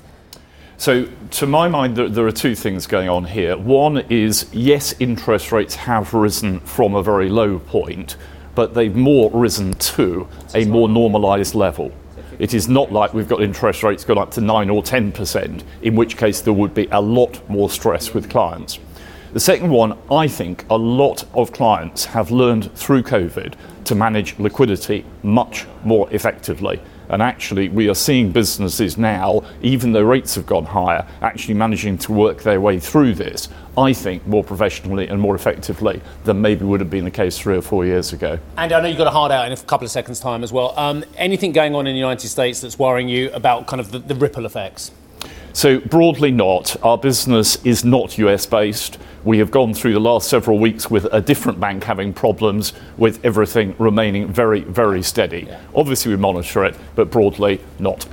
So, 0.77 1.09
to 1.31 1.47
my 1.47 1.69
mind, 1.69 1.97
there, 1.97 2.27
are 2.27 2.33
two 2.33 2.55
things 2.55 2.87
going 2.87 3.09
on 3.09 3.25
here. 3.25 3.57
One 3.57 3.99
is 4.11 4.47
yes, 4.53 4.95
interest 5.01 5.53
rates 5.53 5.75
have 5.77 6.13
risen 6.13 6.61
from 6.61 6.95
a 6.95 7.03
very 7.03 7.31
low 7.31 7.59
point, 7.59 8.17
but 8.55 8.75
they've 8.75 8.95
more 8.95 9.31
risen 9.33 9.73
to 9.73 10.29
a 10.55 10.67
more 10.67 10.89
normalised 10.89 11.55
level 11.55 11.93
It 12.39 12.55
is 12.55 12.69
not 12.69 12.91
like 12.93 13.15
we've 13.15 13.29
got 13.29 13.43
interest 13.43 13.83
rates 13.83 14.05
gone 14.05 14.19
up 14.19 14.31
to 14.33 14.41
9 14.41 14.71
or 14.71 14.83
10%, 14.83 15.63
in 15.83 15.95
which 15.95 16.17
case 16.17 16.41
there 16.41 16.53
would 16.53 16.75
be 16.75 16.89
a 16.91 17.01
lot 17.01 17.49
more 17.49 17.71
stress 17.71 18.15
with 18.15 18.31
clients. 18.31 18.79
The 19.33 19.41
second 19.41 19.71
one, 19.71 19.97
I 20.11 20.29
think 20.29 20.67
a 20.69 20.77
lot 20.77 21.25
of 21.33 21.53
clients 21.53 22.05
have 22.05 22.31
learned 22.31 22.71
through 22.77 23.05
COVID 23.05 23.55
to 23.85 23.95
manage 23.95 24.39
liquidity 24.39 25.07
much 25.23 25.67
more 25.85 26.07
effectively. 26.13 26.83
And 27.09 27.23
actually, 27.23 27.71
we 27.71 27.89
are 27.89 27.95
seeing 27.95 28.31
businesses 28.31 28.99
now, 28.99 29.43
even 29.63 29.93
though 29.93 30.03
rates 30.03 30.35
have 30.35 30.45
gone 30.45 30.67
higher, 30.67 31.07
actually 31.23 31.55
managing 31.55 31.97
to 31.99 32.13
work 32.13 32.43
their 32.43 32.61
way 32.61 32.79
through 32.79 33.15
this, 33.15 33.49
I 33.79 33.95
think, 33.95 34.27
more 34.27 34.45
professionally 34.45 35.09
and 35.09 35.19
more 35.19 35.35
effectively 35.35 36.03
than 36.25 36.43
maybe 36.43 36.67
would 36.67 36.81
have 36.81 36.91
been 36.91 37.05
the 37.05 37.11
case 37.11 37.39
three 37.39 37.57
or 37.57 37.63
four 37.63 37.87
years 37.87 38.13
ago. 38.13 38.39
And 38.59 38.71
I 38.71 38.83
know 38.83 38.89
you've 38.89 38.99
got 38.99 39.07
a 39.07 39.11
hard 39.11 39.33
out 39.33 39.47
in 39.47 39.53
a 39.53 39.57
couple 39.57 39.87
of 39.87 39.91
seconds' 39.91 40.21
time 40.21 40.45
as 40.45 40.53
well. 40.53 40.79
Um, 40.79 41.07
anything 41.17 41.53
going 41.53 41.75
on 41.75 41.87
in 41.87 41.95
the 41.95 41.99
United 41.99 42.29
States 42.29 42.61
that's 42.61 42.79
worrying 42.79 43.09
you 43.09 43.31
about 43.33 43.67
kind 43.67 43.81
of 43.81 43.93
the, 43.93 43.99
the 43.99 44.15
ripple 44.15 44.45
effects? 44.45 44.91
So, 45.55 45.81
broadly, 45.81 46.31
not. 46.31 46.77
Our 46.83 46.97
business 46.97 47.65
is 47.65 47.85
not 47.85 48.17
US 48.19 48.47
based. 48.47 48.99
We 49.25 49.39
have 49.39 49.51
gone 49.51 49.75
through 49.75 49.93
the 49.93 50.01
last 50.01 50.29
several 50.29 50.59
weeks 50.59 50.91
with 50.91 51.05
a 51.13 51.21
different 51.21 51.61
bank 51.61 51.85
having 51.85 52.13
problems, 52.13 52.73
with 52.97 53.25
everything 53.25 53.75
remaining 53.79 54.29
very, 54.29 54.61
very 54.61 55.03
steady. 55.03 55.45
Yeah. 55.47 55.61
Obviously, 55.75 56.11
we 56.11 56.17
monitor 56.17 56.65
it, 56.65 56.77
but 56.95 57.11
broadly, 57.11 57.61
not. 57.79 58.07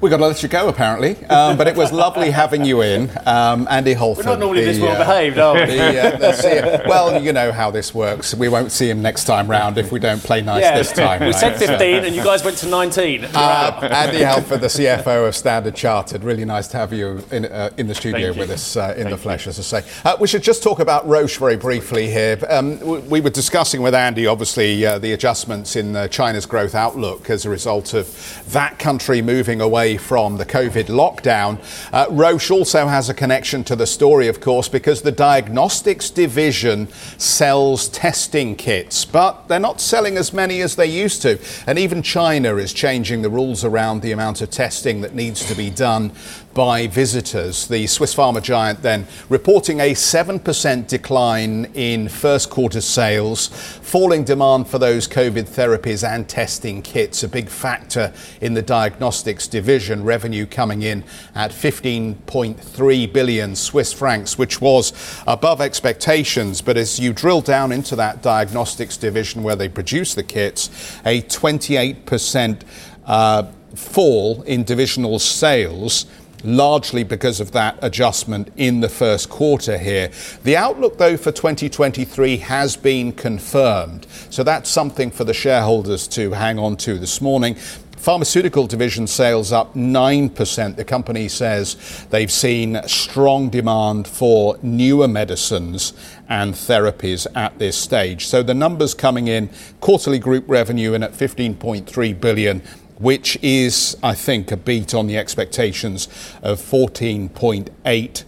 We've 0.00 0.10
got 0.10 0.18
to 0.18 0.26
let 0.26 0.42
you 0.42 0.48
go, 0.48 0.68
apparently. 0.68 1.16
Um, 1.26 1.56
but 1.56 1.66
it 1.66 1.76
was 1.76 1.92
lovely 1.92 2.30
having 2.30 2.64
you 2.64 2.82
in. 2.82 3.10
Um, 3.26 3.66
Andy 3.70 3.94
Halford. 3.94 4.26
We're 4.26 4.32
not 4.32 4.38
normally 4.40 4.64
the, 4.64 4.72
this 4.72 4.80
well 4.80 4.96
uh, 4.96 4.98
behaved, 4.98 5.38
are 5.38 5.54
we? 5.54 5.60
The, 5.66 6.82
uh, 6.82 6.88
well, 6.88 7.22
you 7.22 7.32
know 7.32 7.52
how 7.52 7.70
this 7.70 7.94
works. 7.94 8.34
We 8.34 8.48
won't 8.48 8.72
see 8.72 8.90
him 8.90 9.00
next 9.02 9.24
time 9.24 9.48
round 9.48 9.78
if 9.78 9.92
we 9.92 9.98
don't 10.00 10.22
play 10.22 10.42
nice 10.42 10.62
yeah, 10.62 10.76
this 10.76 10.92
time. 10.92 11.20
We 11.20 11.26
right? 11.26 11.34
said 11.34 11.56
15 11.56 12.04
and 12.04 12.14
you 12.14 12.22
guys 12.22 12.44
went 12.44 12.58
to 12.58 12.68
19. 12.68 13.24
Uh, 13.24 13.88
Andy 13.90 14.22
Halford, 14.22 14.60
the 14.60 14.66
CFO 14.66 15.28
of 15.28 15.36
Standard 15.36 15.74
Chartered. 15.74 16.24
Really 16.24 16.44
nice 16.44 16.68
to 16.68 16.76
have 16.76 16.92
you 16.92 17.24
in, 17.30 17.46
uh, 17.46 17.70
in 17.76 17.86
the 17.86 17.94
studio 17.94 18.32
with 18.34 18.50
us 18.50 18.76
uh, 18.76 18.94
in 18.96 19.04
Thank 19.04 19.10
the 19.10 19.16
flesh, 19.16 19.46
you. 19.46 19.50
as 19.50 19.58
I 19.58 19.80
say. 19.80 19.90
Uh, 20.04 20.16
we 20.20 20.26
should 20.26 20.42
just 20.42 20.62
talk 20.62 20.80
about 20.80 21.06
Roche 21.06 21.38
very 21.38 21.56
briefly 21.56 22.10
here. 22.10 22.38
Um, 22.48 22.80
we 23.08 23.20
were 23.20 23.30
discussing 23.30 23.80
with 23.80 23.94
Andy, 23.94 24.26
obviously, 24.26 24.82
the 24.98 25.12
adjustments 25.12 25.76
in 25.76 26.08
China's 26.10 26.46
growth 26.46 26.74
outlook 26.74 27.30
as 27.30 27.44
a 27.44 27.50
result 27.50 27.94
of 27.94 28.44
that 28.48 28.78
country 28.78 29.22
moving 29.22 29.60
away 29.60 29.83
from 29.96 30.36
the 30.36 30.44
COVID 30.44 30.64
COVID 30.74 30.86
lockdown. 30.86 31.58
Uh, 31.92 32.06
Roche 32.10 32.50
also 32.50 32.86
has 32.86 33.08
a 33.08 33.14
connection 33.14 33.64
to 33.64 33.76
the 33.76 33.86
story, 33.86 34.28
of 34.28 34.40
course, 34.40 34.68
because 34.68 35.02
the 35.02 35.12
diagnostics 35.12 36.10
division 36.10 36.88
sells 37.18 37.88
testing 37.88 38.56
kits, 38.56 39.04
but 39.04 39.46
they're 39.48 39.60
not 39.60 39.80
selling 39.80 40.16
as 40.16 40.32
many 40.32 40.60
as 40.60 40.76
they 40.76 40.86
used 40.86 41.22
to. 41.22 41.38
And 41.66 41.78
even 41.78 42.02
China 42.02 42.56
is 42.56 42.72
changing 42.72 43.22
the 43.22 43.30
rules 43.30 43.64
around 43.64 44.00
the 44.00 44.12
amount 44.12 44.40
of 44.40 44.50
testing 44.50 45.00
that 45.02 45.14
needs 45.14 45.44
to 45.46 45.54
be 45.54 45.70
done 45.70 46.12
by 46.54 46.86
visitors. 46.86 47.66
The 47.66 47.86
Swiss 47.86 48.14
pharma 48.14 48.40
giant 48.40 48.80
then 48.82 49.06
reporting 49.28 49.80
a 49.80 49.92
7% 49.92 50.86
decline 50.86 51.64
in 51.74 52.08
first 52.08 52.48
quarter 52.48 52.80
sales, 52.80 53.48
falling 53.48 54.24
demand 54.24 54.68
for 54.68 54.78
those 54.78 55.08
COVID 55.08 55.48
therapies 55.48 56.08
and 56.08 56.28
testing 56.28 56.80
kits, 56.80 57.24
a 57.24 57.28
big 57.28 57.48
factor 57.48 58.12
in 58.40 58.54
the 58.54 58.62
diagnostics 58.62 59.48
division. 59.48 59.73
Revenue 60.04 60.46
coming 60.46 60.82
in 60.82 61.04
at 61.34 61.50
15.3 61.50 63.12
billion 63.12 63.56
Swiss 63.56 63.92
francs, 63.92 64.38
which 64.38 64.60
was 64.60 64.92
above 65.26 65.60
expectations. 65.60 66.60
But 66.60 66.76
as 66.76 66.98
you 66.98 67.12
drill 67.12 67.40
down 67.40 67.72
into 67.72 67.96
that 67.96 68.22
diagnostics 68.22 68.96
division 68.96 69.42
where 69.42 69.56
they 69.56 69.68
produce 69.68 70.14
the 70.14 70.22
kits, 70.22 70.68
a 71.04 71.22
28% 71.22 72.62
uh, 73.06 73.42
fall 73.74 74.42
in 74.42 74.64
divisional 74.64 75.18
sales 75.18 76.06
largely 76.44 77.02
because 77.02 77.40
of 77.40 77.52
that 77.52 77.78
adjustment 77.82 78.52
in 78.56 78.80
the 78.80 78.88
first 78.88 79.30
quarter 79.30 79.78
here. 79.78 80.10
The 80.44 80.56
outlook, 80.56 80.98
though, 80.98 81.16
for 81.16 81.32
2023 81.32 82.36
has 82.38 82.76
been 82.76 83.12
confirmed. 83.12 84.06
So 84.30 84.44
that's 84.44 84.68
something 84.68 85.10
for 85.10 85.24
the 85.24 85.34
shareholders 85.34 86.06
to 86.08 86.32
hang 86.32 86.58
on 86.58 86.76
to 86.78 86.98
this 86.98 87.20
morning. 87.20 87.56
Pharmaceutical 88.04 88.66
division 88.66 89.06
sales 89.06 89.50
up 89.50 89.72
9%. 89.72 90.76
The 90.76 90.84
company 90.84 91.26
says 91.26 92.06
they've 92.10 92.30
seen 92.30 92.86
strong 92.86 93.48
demand 93.48 94.06
for 94.06 94.58
newer 94.60 95.08
medicines 95.08 95.94
and 96.28 96.52
therapies 96.52 97.26
at 97.34 97.58
this 97.58 97.78
stage. 97.78 98.26
So 98.26 98.42
the 98.42 98.52
numbers 98.52 98.92
coming 98.92 99.26
in 99.26 99.48
quarterly 99.80 100.18
group 100.18 100.44
revenue 100.46 100.92
in 100.92 101.02
at 101.02 101.14
15.3 101.14 102.20
billion 102.20 102.60
which 102.98 103.38
is, 103.40 103.96
I 104.02 104.14
think, 104.14 104.52
a 104.52 104.58
beat 104.58 104.92
on 104.92 105.06
the 105.06 105.16
expectations 105.16 106.06
of 106.42 106.60
14.8 106.60 108.24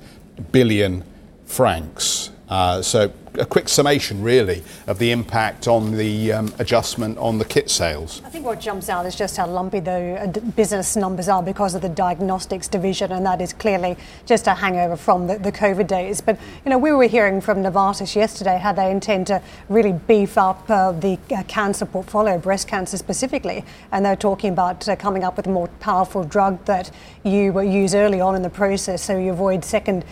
billion 0.52 1.04
francs. 1.44 2.30
Uh, 2.48 2.80
so 2.80 3.12
a 3.38 3.46
quick 3.46 3.68
summation, 3.68 4.22
really, 4.22 4.62
of 4.86 4.98
the 4.98 5.10
impact 5.10 5.68
on 5.68 5.96
the 5.96 6.32
um, 6.32 6.54
adjustment 6.58 7.18
on 7.18 7.38
the 7.38 7.44
kit 7.44 7.70
sales. 7.70 8.22
I 8.24 8.30
think 8.30 8.44
what 8.44 8.60
jumps 8.60 8.88
out 8.88 9.06
is 9.06 9.16
just 9.16 9.36
how 9.36 9.46
lumpy 9.46 9.80
the 9.80 10.18
uh, 10.20 10.26
business 10.50 10.96
numbers 10.96 11.28
are 11.28 11.42
because 11.42 11.74
of 11.74 11.82
the 11.82 11.88
diagnostics 11.88 12.68
division, 12.68 13.12
and 13.12 13.24
that 13.26 13.40
is 13.40 13.52
clearly 13.52 13.96
just 14.24 14.46
a 14.46 14.54
hangover 14.54 14.96
from 14.96 15.26
the, 15.26 15.38
the 15.38 15.52
COVID 15.52 15.86
days. 15.86 16.20
But 16.20 16.38
you 16.64 16.70
know, 16.70 16.78
we 16.78 16.92
were 16.92 17.04
hearing 17.04 17.40
from 17.40 17.62
Novartis 17.62 18.14
yesterday 18.14 18.58
how 18.58 18.72
they 18.72 18.90
intend 18.90 19.26
to 19.28 19.42
really 19.68 19.92
beef 19.92 20.38
up 20.38 20.68
uh, 20.70 20.92
the 20.92 21.18
uh, 21.30 21.42
cancer 21.44 21.86
portfolio, 21.86 22.38
breast 22.38 22.68
cancer 22.68 22.96
specifically, 22.96 23.64
and 23.92 24.04
they're 24.04 24.16
talking 24.16 24.52
about 24.52 24.88
uh, 24.88 24.96
coming 24.96 25.24
up 25.24 25.36
with 25.36 25.46
a 25.46 25.50
more 25.50 25.68
powerful 25.80 26.24
drug 26.24 26.64
that 26.64 26.90
you 27.24 27.60
use 27.60 27.94
early 27.94 28.20
on 28.20 28.34
in 28.34 28.42
the 28.42 28.50
process, 28.50 29.02
so 29.02 29.18
you 29.18 29.32
avoid 29.32 29.64
second 29.64 30.04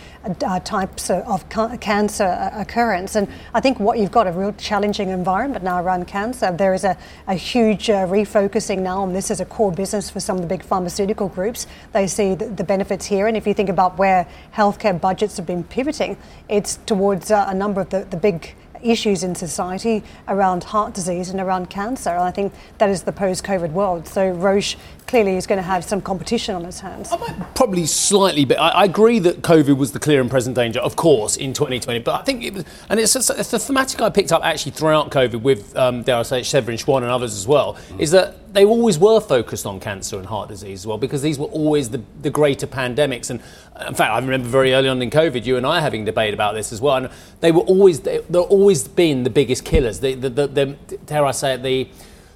uh, 0.45 0.59
types 0.59 1.09
of 1.09 1.47
ca- 1.49 1.77
cancer 1.77 2.49
occurrence. 2.53 3.14
And 3.15 3.27
I 3.53 3.61
think 3.61 3.79
what 3.79 3.97
you've 3.97 4.11
got 4.11 4.27
a 4.27 4.31
real 4.31 4.53
challenging 4.53 5.09
environment 5.09 5.63
now 5.63 5.81
around 5.81 6.07
cancer. 6.07 6.51
There 6.51 6.73
is 6.73 6.83
a, 6.83 6.97
a 7.27 7.35
huge 7.35 7.89
uh, 7.89 8.07
refocusing 8.07 8.79
now 8.79 9.01
on 9.01 9.13
this 9.13 9.31
as 9.31 9.39
a 9.39 9.45
core 9.45 9.71
business 9.71 10.09
for 10.09 10.19
some 10.19 10.35
of 10.35 10.41
the 10.41 10.47
big 10.47 10.63
pharmaceutical 10.63 11.29
groups. 11.29 11.67
They 11.93 12.07
see 12.07 12.35
the, 12.35 12.47
the 12.47 12.63
benefits 12.63 13.05
here. 13.05 13.27
And 13.27 13.37
if 13.37 13.47
you 13.47 13.53
think 13.53 13.69
about 13.69 13.97
where 13.97 14.27
healthcare 14.53 14.99
budgets 14.99 15.37
have 15.37 15.45
been 15.45 15.63
pivoting, 15.63 16.17
it's 16.49 16.77
towards 16.85 17.31
uh, 17.31 17.45
a 17.47 17.53
number 17.53 17.81
of 17.81 17.89
the, 17.89 18.05
the 18.05 18.17
big 18.17 18.55
issues 18.91 19.23
in 19.23 19.35
society 19.35 20.03
around 20.27 20.63
heart 20.63 20.93
disease 20.93 21.29
and 21.29 21.39
around 21.39 21.69
cancer. 21.69 22.11
And 22.11 22.23
I 22.23 22.31
think 22.31 22.53
that 22.77 22.89
is 22.89 23.03
the 23.03 23.11
post 23.11 23.43
COVID 23.43 23.71
world. 23.71 24.07
So 24.07 24.29
Roche 24.29 24.75
clearly 25.07 25.35
is 25.35 25.45
going 25.45 25.57
to 25.57 25.63
have 25.63 25.83
some 25.83 26.01
competition 26.01 26.55
on 26.55 26.65
its 26.65 26.79
hands. 26.79 27.09
Probably 27.53 27.85
slightly, 27.85 28.45
but 28.45 28.59
I, 28.59 28.69
I, 28.69 28.85
agree 28.85 29.19
that 29.19 29.41
COVID 29.41 29.77
was 29.77 29.91
the 29.91 29.99
clear 29.99 30.19
and 30.19 30.29
present 30.29 30.55
danger, 30.55 30.79
of 30.79 30.95
course, 30.95 31.37
in 31.37 31.53
2020. 31.53 31.99
But 31.99 32.21
I 32.21 32.23
think 32.23 32.43
it 32.43 32.53
was, 32.53 32.65
and 32.89 32.99
it's 32.99 33.15
a, 33.15 33.39
it's 33.39 33.53
a 33.53 33.59
thematic 33.59 34.01
I 34.01 34.09
picked 34.09 34.31
up 34.31 34.43
actually 34.43 34.71
throughout 34.71 35.11
COVID 35.11 35.41
with, 35.41 35.75
um, 35.77 36.01
dare 36.03 36.17
I 36.17 36.23
say, 36.23 36.43
Severin 36.43 36.77
Schwan 36.77 36.97
and 37.03 37.11
others 37.11 37.35
as 37.35 37.47
well, 37.47 37.73
mm. 37.73 37.99
is 37.99 38.11
that 38.11 38.37
they 38.55 38.63
always 38.63 38.97
were 38.97 39.19
focused 39.19 39.65
on 39.65 39.81
cancer 39.81 40.17
and 40.17 40.25
heart 40.25 40.47
disease 40.47 40.81
as 40.81 40.87
well, 40.87 40.97
because 40.97 41.21
these 41.21 41.37
were 41.37 41.47
always 41.47 41.89
the, 41.89 42.01
the 42.21 42.29
greater 42.29 42.65
pandemics. 42.65 43.29
And 43.29 43.41
uh, 43.75 43.85
in 43.89 43.95
fact, 43.95 44.11
I 44.11 44.17
remember 44.17 44.47
very 44.47 44.73
early 44.73 44.87
on 44.87 45.01
in 45.01 45.09
COVID, 45.09 45.45
you 45.45 45.57
and 45.57 45.65
I 45.65 45.81
having 45.81 46.05
debate 46.05 46.33
about 46.33 46.55
this 46.55 46.71
as 46.71 46.79
well. 46.79 46.95
And 46.95 47.09
they 47.41 47.51
were 47.51 47.63
always, 47.63 47.99
they, 47.99 48.19
they're 48.29 48.41
always 48.41 48.87
been 48.87 49.23
the 49.23 49.29
biggest 49.29 49.65
killers. 49.65 49.99
The, 49.99 50.15
the, 50.15 50.29
the, 50.29 50.47
the 50.47 50.65
dare 51.05 51.25
I 51.25 51.31
say 51.31 51.55
it, 51.55 51.63
the 51.63 51.89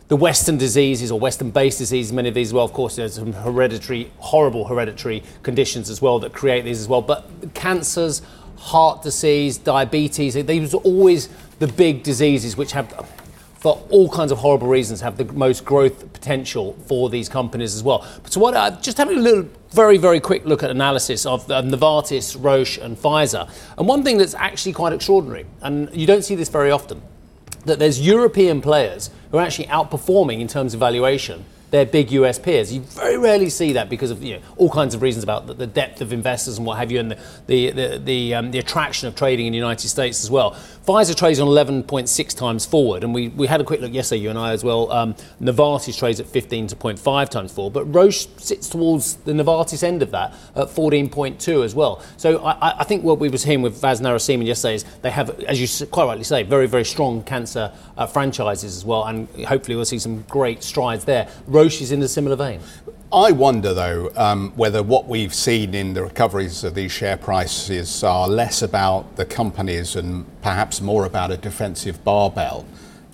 the 0.09 0.15
Western 0.15 0.57
diseases 0.57 1.11
or 1.11 1.19
Western-based 1.19 1.77
diseases, 1.77 2.11
many 2.11 2.29
of 2.29 2.33
these 2.33 2.49
as 2.49 2.53
well. 2.53 2.65
Of 2.65 2.73
course, 2.73 2.95
there's 2.95 3.13
some 3.13 3.31
hereditary, 3.31 4.11
horrible 4.17 4.65
hereditary 4.65 5.21
conditions 5.43 5.87
as 5.87 6.01
well 6.01 6.17
that 6.19 6.33
create 6.33 6.63
these 6.63 6.81
as 6.81 6.87
well. 6.87 7.03
But 7.03 7.29
cancers, 7.53 8.23
heart 8.57 9.03
disease, 9.03 9.59
diabetes, 9.59 10.33
these 10.33 10.73
were 10.73 10.79
always 10.79 11.29
the 11.59 11.67
big 11.67 12.01
diseases 12.01 12.57
which 12.57 12.71
have, 12.71 12.91
for 13.59 13.85
all 13.89 14.09
kinds 14.09 14.31
of 14.31 14.37
horrible 14.37 14.67
reasons, 14.67 15.01
have 15.01 15.17
the 15.17 15.25
most 15.25 15.65
growth 15.65 16.13
potential 16.13 16.73
for 16.87 17.09
these 17.09 17.27
companies 17.27 17.75
as 17.75 17.83
well. 17.83 18.05
So 18.25 18.39
what, 18.39 18.53
uh, 18.53 18.71
just 18.81 18.97
having 18.97 19.17
a 19.17 19.21
little 19.21 19.49
very, 19.71 19.97
very 19.97 20.19
quick 20.19 20.45
look 20.45 20.63
at 20.63 20.69
analysis 20.69 21.25
of 21.25 21.49
uh, 21.51 21.61
Novartis, 21.61 22.37
Roche 22.39 22.77
and 22.77 22.97
Pfizer. 22.97 23.51
And 23.77 23.87
one 23.87 24.03
thing 24.03 24.17
that's 24.17 24.33
actually 24.33 24.73
quite 24.73 24.93
extraordinary, 24.93 25.45
and 25.61 25.89
you 25.93 26.07
don't 26.07 26.23
see 26.23 26.35
this 26.35 26.49
very 26.49 26.71
often, 26.71 27.01
that 27.65 27.79
there's 27.79 27.99
European 27.99 28.61
players 28.61 29.09
who 29.31 29.37
are 29.37 29.45
actually 29.45 29.67
outperforming 29.67 30.39
in 30.39 30.47
terms 30.47 30.73
of 30.73 30.79
valuation 30.79 31.45
their 31.71 31.85
big 31.85 32.11
US 32.11 32.39
peers. 32.39 32.73
You 32.73 32.81
very 32.81 33.17
rarely 33.17 33.49
see 33.49 33.73
that 33.73 33.89
because 33.89 34.11
of 34.11 34.23
you 34.23 34.35
know, 34.35 34.41
all 34.57 34.69
kinds 34.69 34.95
of 34.95 35.01
reasons 35.01 35.23
about 35.23 35.47
the, 35.47 35.53
the, 35.53 35.67
depth 35.67 36.01
of 36.01 36.11
investors 36.11 36.57
and 36.57 36.65
what 36.65 36.77
have 36.77 36.91
you, 36.91 36.99
and 36.99 37.11
the 37.11 37.17
the 37.47 37.71
the, 37.71 37.99
the, 37.99 38.33
um, 38.35 38.51
the, 38.51 38.59
attraction 38.59 39.07
of 39.07 39.15
trading 39.15 39.45
in 39.45 39.51
the 39.51 39.57
United 39.57 39.87
States 39.87 40.23
as 40.23 40.31
well. 40.31 40.57
Pfizer 40.89 41.15
trades 41.15 41.39
on 41.39 41.47
11.6 41.47 42.35
times 42.35 42.65
forward, 42.65 43.03
and 43.03 43.13
we, 43.13 43.27
we 43.27 43.45
had 43.45 43.61
a 43.61 43.63
quick 43.63 43.79
look 43.79 43.93
yesterday, 43.93 44.23
you 44.23 44.31
and 44.31 44.39
I 44.39 44.53
as 44.53 44.63
well. 44.63 44.91
Um, 44.91 45.13
Novartis 45.39 45.95
trades 45.95 46.19
at 46.19 46.25
15.5 46.25 47.29
times 47.29 47.53
forward, 47.53 47.73
but 47.73 47.85
Roche 47.93 48.25
sits 48.37 48.67
towards 48.67 49.17
the 49.17 49.33
Novartis 49.33 49.83
end 49.83 50.01
of 50.01 50.09
that 50.09 50.33
at 50.55 50.69
14.2 50.69 51.63
as 51.63 51.75
well. 51.75 52.01
So 52.17 52.43
I, 52.43 52.79
I 52.79 52.83
think 52.85 53.03
what 53.03 53.19
we 53.19 53.29
were 53.29 53.37
hearing 53.37 53.61
with 53.61 53.79
Vas 53.79 54.01
Narasimhan 54.01 54.47
yesterday 54.47 54.73
is 54.73 54.85
they 55.03 55.11
have, 55.11 55.39
as 55.41 55.61
you 55.61 55.85
quite 55.85 56.05
rightly 56.05 56.23
say, 56.23 56.41
very 56.41 56.65
very 56.65 56.85
strong 56.85 57.21
cancer 57.21 57.71
uh, 57.95 58.07
franchises 58.07 58.75
as 58.75 58.83
well, 58.83 59.03
and 59.05 59.27
hopefully 59.45 59.75
we'll 59.75 59.85
see 59.85 59.99
some 59.99 60.23
great 60.23 60.63
strides 60.63 61.05
there. 61.05 61.29
Roche 61.45 61.81
is 61.81 61.91
in 61.91 62.01
a 62.01 62.07
similar 62.07 62.35
vein. 62.35 62.61
I 63.11 63.31
wonder, 63.31 63.73
though, 63.73 64.11
um, 64.15 64.51
whether 64.55 64.83
what 64.83 65.07
we've 65.07 65.33
seen 65.33 65.73
in 65.73 65.95
the 65.95 66.03
recoveries 66.03 66.63
of 66.63 66.75
these 66.75 66.91
share 66.91 67.17
prices 67.17 68.03
are 68.03 68.27
less 68.27 68.61
about 68.61 69.15
the 69.15 69.25
companies 69.25 69.95
and 69.95 70.27
perhaps 70.43 70.79
more 70.79 71.05
about 71.05 71.31
a 71.31 71.37
defensive 71.37 72.03
barbell 72.03 72.67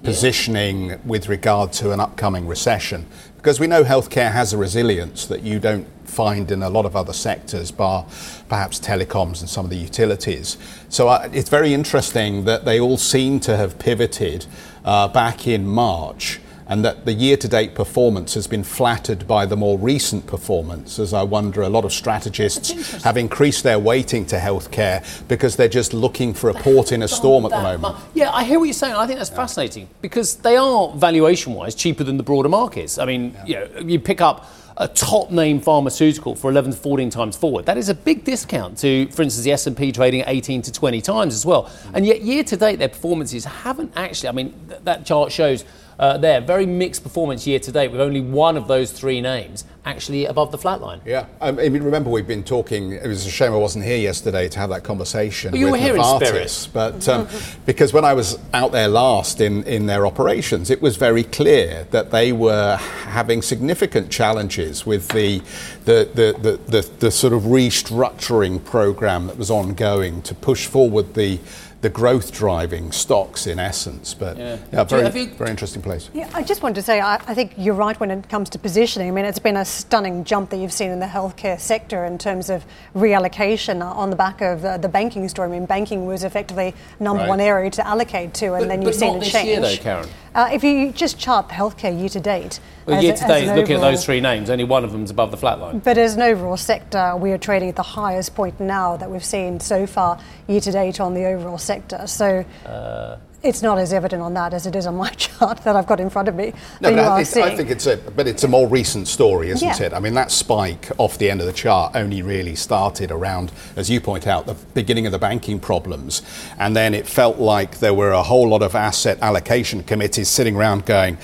positioning 0.03 0.99
with 1.05 1.29
regard 1.29 1.71
to 1.73 1.93
an 1.93 2.01
upcoming 2.01 2.45
recession. 2.45 3.05
Because 3.38 3.62
we 3.62 3.67
know 3.67 3.86
healthcare 3.86 4.34
has 4.34 4.51
a 4.51 4.58
resilience 4.58 5.27
that 5.27 5.43
you 5.43 5.60
don't 5.60 5.88
find 6.03 6.51
in 6.51 6.62
a 6.62 6.69
lot 6.69 6.86
of 6.86 6.97
other 6.97 7.13
sectors, 7.13 7.71
bar 7.71 8.05
perhaps 8.49 8.81
telecoms 8.81 9.39
and 9.39 9.49
some 9.49 9.63
of 9.63 9.71
the 9.71 9.77
utilities. 9.77 10.58
So 10.89 11.08
uh, 11.08 11.29
it's 11.31 11.49
very 11.49 11.73
interesting 11.73 12.43
that 12.43 12.65
they 12.65 12.81
all 12.81 12.97
seem 12.97 13.39
to 13.41 13.55
have 13.55 13.79
pivoted 13.79 14.45
uh, 14.84 15.08
back 15.08 15.47
in 15.47 15.65
March 15.65 16.41
and 16.67 16.84
that 16.84 17.06
the 17.06 17.13
year 17.13 17.38
to 17.38 17.47
date 17.47 17.75
performance 17.75 18.34
has 18.34 18.47
been 18.47 18.63
flattered 18.63 19.28
by 19.28 19.45
the 19.45 19.56
more 19.56 19.78
recent 19.78 20.25
performance, 20.25 20.99
as 20.99 21.13
I 21.13 21.23
wonder 21.23 21.62
a 21.62 21.69
lot 21.69 21.86
of 21.86 21.93
strategists 21.93 23.04
have 23.04 23.17
increased 23.17 23.63
their 23.63 23.80
weighting 23.80 24.25
to 24.28 24.38
healthcare 24.38 25.28
because 25.28 25.56
they're 25.56 25.67
just 25.67 25.93
looking 25.93 26.34
for 26.34 26.49
a 26.49 26.54
port 26.54 26.91
in 26.91 27.04
a 27.04 27.08
storm 27.08 27.45
at 27.45 27.51
the 27.51 27.62
moment. 27.62 27.97
Yeah, 28.13 28.32
I 28.32 28.43
hear 28.43 28.60
what 28.60 28.65
you're 28.65 28.73
saying. 28.73 28.95
I 28.95 29.06
think 29.06 29.19
that's 29.19 29.30
fascinating 29.30 29.88
because 30.01 30.38
they 30.38 30.58
are 30.58 30.91
valuation 30.95 31.54
wise 31.54 31.75
cheaper 31.75 32.04
than 32.04 32.17
the 32.17 32.23
broader 32.23 32.49
markets. 32.49 32.97
I 32.97 33.06
mean, 33.06 33.38
you 33.45 33.56
know, 33.56 33.69
you 33.80 33.99
pick 33.99 34.21
up 34.21 34.49
a 34.78 34.88
top 34.88 35.32
name 35.32 35.62
pharmaceutical 35.62 36.36
for 36.36 36.49
11 36.51 36.71
to 36.71 36.78
14 36.78 37.10
times 37.10 37.38
forward. 37.38 37.65
That 37.65 37.78
is 37.78 37.89
a 37.89 37.93
big 37.93 38.25
discount 38.25 38.78
to, 38.80 39.08
for 39.08 39.21
instance, 39.21 39.45
the 39.45 39.51
S&P 39.54 39.91
trading 39.91 40.21
at 40.21 40.28
18 40.28 40.63
to 40.63 40.71
20 40.71 41.01
times 41.01 41.34
as 41.34 41.45
well. 41.45 41.63
Mm. 41.63 41.91
And 41.93 42.06
yet 42.06 42.21
year 42.21 42.43
to 42.43 42.58
date, 42.58 42.80
their 42.80 42.89
performances 42.89 43.45
haven't 43.45 43.93
actually, 43.95 44.30
I 44.30 44.32
mean, 44.34 44.54
th- 44.67 44.82
that 44.84 45.06
chart 45.06 45.32
shows 45.32 45.63
uh, 45.99 46.17
there. 46.17 46.41
Very 46.41 46.65
mixed 46.65 47.03
performance 47.03 47.45
year 47.47 47.60
to 47.60 47.71
date 47.71 47.91
with 47.91 48.01
only 48.01 48.21
one 48.21 48.58
of 48.58 48.67
those 48.67 48.91
three 48.91 49.21
names 49.21 49.65
actually 49.86 50.25
above 50.25 50.51
the 50.51 50.58
flat 50.58 50.81
line. 50.81 50.99
Yeah, 51.05 51.27
I 51.39 51.51
mean, 51.51 51.84
remember 51.84 52.10
we've 52.10 52.27
been 52.27 52.43
talking. 52.43 52.93
It 52.93 53.08
was 53.08 53.25
a 53.25 53.29
shame 53.29 53.53
I 53.53 53.58
wasn't 53.58 53.86
here 53.86 53.97
yesterday 53.97 54.49
to 54.49 54.60
have 54.60 54.69
that 54.71 54.84
conversation. 54.84 55.51
But 55.51 55.60
you 55.60 55.65
with 55.65 55.73
were 55.73 55.77
here 55.77 55.95
in 55.95 56.01
Novartis, 56.01 56.49
spirit. 56.49 56.73
but 56.73 57.08
um, 57.08 57.27
because 57.65 57.93
when 57.93 58.03
I 58.03 58.13
was 58.13 58.39
out 58.53 58.71
there 58.71 58.88
last 58.88 59.41
in, 59.41 59.63
in 59.63 59.86
their 59.86 60.08
operations, 60.08 60.69
it 60.69 60.81
was 60.81 60.97
very 60.97 61.23
clear 61.23 61.88
that 61.91 62.12
they 62.12 62.31
were 62.31 62.77
having 62.77 63.41
significant 63.41 64.12
challenges 64.12 64.86
with 64.86 65.08
the 65.10 65.39
the 65.86 66.10
the, 66.15 66.36
the, 66.41 66.71
the, 66.71 66.89
the 66.99 67.12
sort 67.12 67.34
of 67.34 67.43
restructuring 67.43 68.63
program 68.63 69.27
that 69.27 69.38
was 69.38 69.51
ongoing 69.51 70.21
to 70.23 70.34
push 70.34 70.65
forward 70.65 71.13
the 71.13 71.39
the 71.85 71.89
growth 71.91 72.31
driving 72.31 72.91
stocks 72.91 73.45
in 73.45 73.59
essence. 73.59 74.15
But 74.15 74.37
Yeah. 74.37 74.57
yeah, 74.73 74.83
very 74.85 75.07
you- 75.19 75.27
very 75.35 75.51
interesting 75.51 75.83
place. 75.83 76.09
Yeah, 76.15 76.27
I 76.33 76.41
just 76.41 76.63
wanted 76.63 76.73
to 76.77 76.81
say, 76.81 76.99
I, 76.99 77.17
I 77.27 77.35
think 77.35 77.53
you're 77.57 77.75
right 77.75 77.97
when 77.99 78.09
it 78.09 78.27
comes 78.27 78.49
to 78.49 78.57
positioning. 78.57 79.07
I 79.07 79.11
mean, 79.11 79.23
it's 79.23 79.37
been 79.37 79.55
a 79.55 79.63
stunning 79.65 80.23
jump 80.23 80.49
that 80.49 80.57
you've 80.57 80.73
seen 80.73 80.89
in 80.89 80.99
the 80.99 81.05
healthcare 81.05 81.59
sector 81.59 82.03
in 82.05 82.17
terms 82.17 82.49
of 82.49 82.65
reallocation 82.95 83.83
on 83.85 84.09
the 84.09 84.15
back 84.15 84.41
of 84.41 84.65
uh, 84.65 84.77
the 84.77 84.89
banking 84.89 85.29
story. 85.29 85.47
I 85.47 85.51
mean, 85.51 85.67
banking 85.67 86.07
was 86.07 86.23
effectively 86.23 86.73
number 86.99 87.21
Right. 87.21 87.29
one 87.29 87.39
area 87.39 87.69
to 87.69 87.85
allocate 87.85 88.33
to, 88.35 88.55
and 88.55 88.63
But- 88.63 88.69
then 88.69 88.81
you've 88.81 88.95
seen 88.95 89.09
not 89.13 89.17
a 89.17 89.19
this 89.19 89.31
change. 89.31 89.47
year 89.47 89.61
though, 89.61 89.75
Karen. 89.77 90.09
Uh, 90.35 90.49
if 90.51 90.65
you 90.65 90.91
just 90.91 91.17
chart 91.17 91.47
the 91.47 91.53
healthcare 91.53 91.97
year 91.97 92.09
to 92.09 92.19
date, 92.19 92.59
Well, 92.85 93.01
year 93.01 93.15
to 93.15 93.25
date, 93.25 93.55
looking 93.55 93.77
at 93.77 93.81
those 93.81 94.03
three 94.03 94.19
names, 94.19 94.49
only 94.49 94.65
one 94.65 94.83
of 94.83 94.91
them 94.91 95.05
is 95.05 95.09
above 95.09 95.31
the 95.31 95.37
flat 95.37 95.59
line. 95.61 95.79
But 95.79 95.97
as 95.97 96.15
an 96.15 96.21
overall 96.23 96.57
sector, 96.57 97.15
we 97.15 97.31
are 97.31 97.37
trading 97.37 97.69
at 97.69 97.77
the 97.77 97.83
highest 97.83 98.35
point 98.35 98.59
now 98.59 98.97
that 98.97 99.09
we've 99.09 99.23
seen 99.23 99.61
so 99.61 99.87
far 99.87 100.19
year 100.47 100.59
to 100.59 100.71
date 100.73 100.99
on 100.99 101.13
the 101.13 101.23
overall 101.25 101.57
sector. 101.57 102.05
So 102.05 102.43
Uh, 102.65 103.15
it's 103.45 103.62
not 103.62 103.77
as 103.77 103.93
evident 103.93 104.21
on 104.21 104.34
that 104.34 104.53
as 104.53 104.65
it 104.65 104.75
is 104.75 104.86
on 104.88 104.95
my 104.95 105.10
chart 105.17 105.63
that 105.63 105.75
I've 105.75 105.88
got 105.88 105.99
in 105.99 106.10
front 106.10 106.27
of 106.27 106.36
me. 106.36 106.53
No, 106.81 106.89
but 106.91 106.99
I, 106.99 107.05
are 107.05 107.17
I 107.19 107.23
think 107.23 107.69
it's 107.69 107.86
a, 107.86 107.97
but 107.97 108.27
it's 108.27 108.43
a 108.43 108.47
more 108.47 108.67
recent 108.67 109.08
story, 109.08 109.49
isn't 109.51 109.67
Yeah. 109.67 109.81
it? 109.84 109.93
I 109.93 109.99
mean, 109.99 110.13
that 110.15 110.31
spike 110.31 110.89
off 110.97 111.17
the 111.17 111.29
end 111.29 111.41
of 111.41 111.47
the 111.47 111.53
chart 111.53 111.95
only 111.95 112.21
really 112.21 112.55
started 112.55 113.12
around, 113.12 113.51
as 113.75 113.89
you 113.89 114.01
point 114.01 114.27
out, 114.27 114.45
the 114.45 114.55
beginning 114.73 115.05
of 115.05 115.12
the 115.12 115.19
banking 115.19 115.60
problems, 115.60 116.21
and 116.58 116.75
then 116.75 116.93
it 116.93 117.08
felt 117.08 117.38
like 117.38 117.79
there 117.79 117.93
were 117.93 118.12
a 118.12 118.23
whole 118.23 118.49
lot 118.49 118.62
of 118.62 118.75
asset 118.75 119.17
allocation 119.21 119.84
committees 119.84 120.27
sitting 120.27 120.55
around 120.55 120.86
going, 120.86 121.17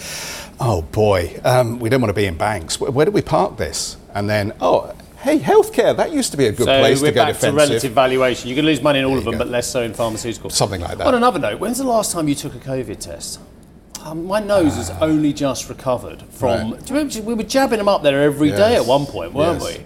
"Oh 0.60 0.84
boy, 0.84 1.40
um, 1.44 1.80
we 1.80 1.90
don't 1.90 2.02
want 2.02 2.10
to 2.10 2.14
be 2.20 2.26
in 2.26 2.38
banks. 2.38 2.80
Where, 2.80 2.92
where 2.92 3.06
do 3.06 3.12
we 3.12 3.22
park 3.22 3.58
this?" 3.58 3.98
And 4.14 4.30
then, 4.30 4.54
"Oh, 4.62 4.94
hey, 5.22 5.40
healthcare. 5.40 5.96
That 5.96 6.12
used 6.12 6.32
to 6.32 6.38
be 6.38 6.48
a 6.48 6.52
good 6.52 6.66
so 6.66 6.80
place 6.80 7.00
to 7.02 7.12
go 7.12 7.22
back 7.26 7.34
defensive." 7.34 7.52
to 7.52 7.56
relative 7.68 7.92
valuation. 7.94 8.50
You 8.50 8.56
can 8.56 8.66
lose 8.66 8.82
money 8.82 9.00
in 9.00 9.06
all 9.06 9.18
of 9.18 9.24
them, 9.24 9.34
go. 9.34 9.38
but 9.40 9.48
less 9.48 9.68
so 9.68 9.82
in 9.84 9.94
pharmaceuticals. 9.94 10.52
Something 10.54 10.82
like 10.82 10.98
that. 10.98 11.08
On 11.08 11.16
another 11.16 11.40
note, 11.40 11.60
when's 11.60 11.78
the 11.78 11.84
last 11.86 12.12
time 12.12 12.28
you 12.28 12.36
took 12.36 12.56
a 12.56 12.60
COVID 12.60 13.00
test? 13.00 13.40
Um, 14.04 14.26
my 14.26 14.40
nose 14.40 14.76
has 14.76 14.90
only 15.02 15.32
just 15.32 15.70
recovered 15.70 16.24
from. 16.32 16.72
Right. 16.72 16.86
Do 16.86 16.94
you 16.94 17.00
remember 17.00 17.22
we 17.22 17.34
were 17.36 17.44
jabbing 17.44 17.78
them 17.78 17.88
up 17.88 18.02
there 18.02 18.22
every 18.24 18.50
day 18.50 18.72
Yes. 18.72 18.82
at 18.82 18.88
one 18.88 19.06
point, 19.06 19.34
weren't 19.34 19.62
Yes. 19.62 19.78
we? 19.78 19.84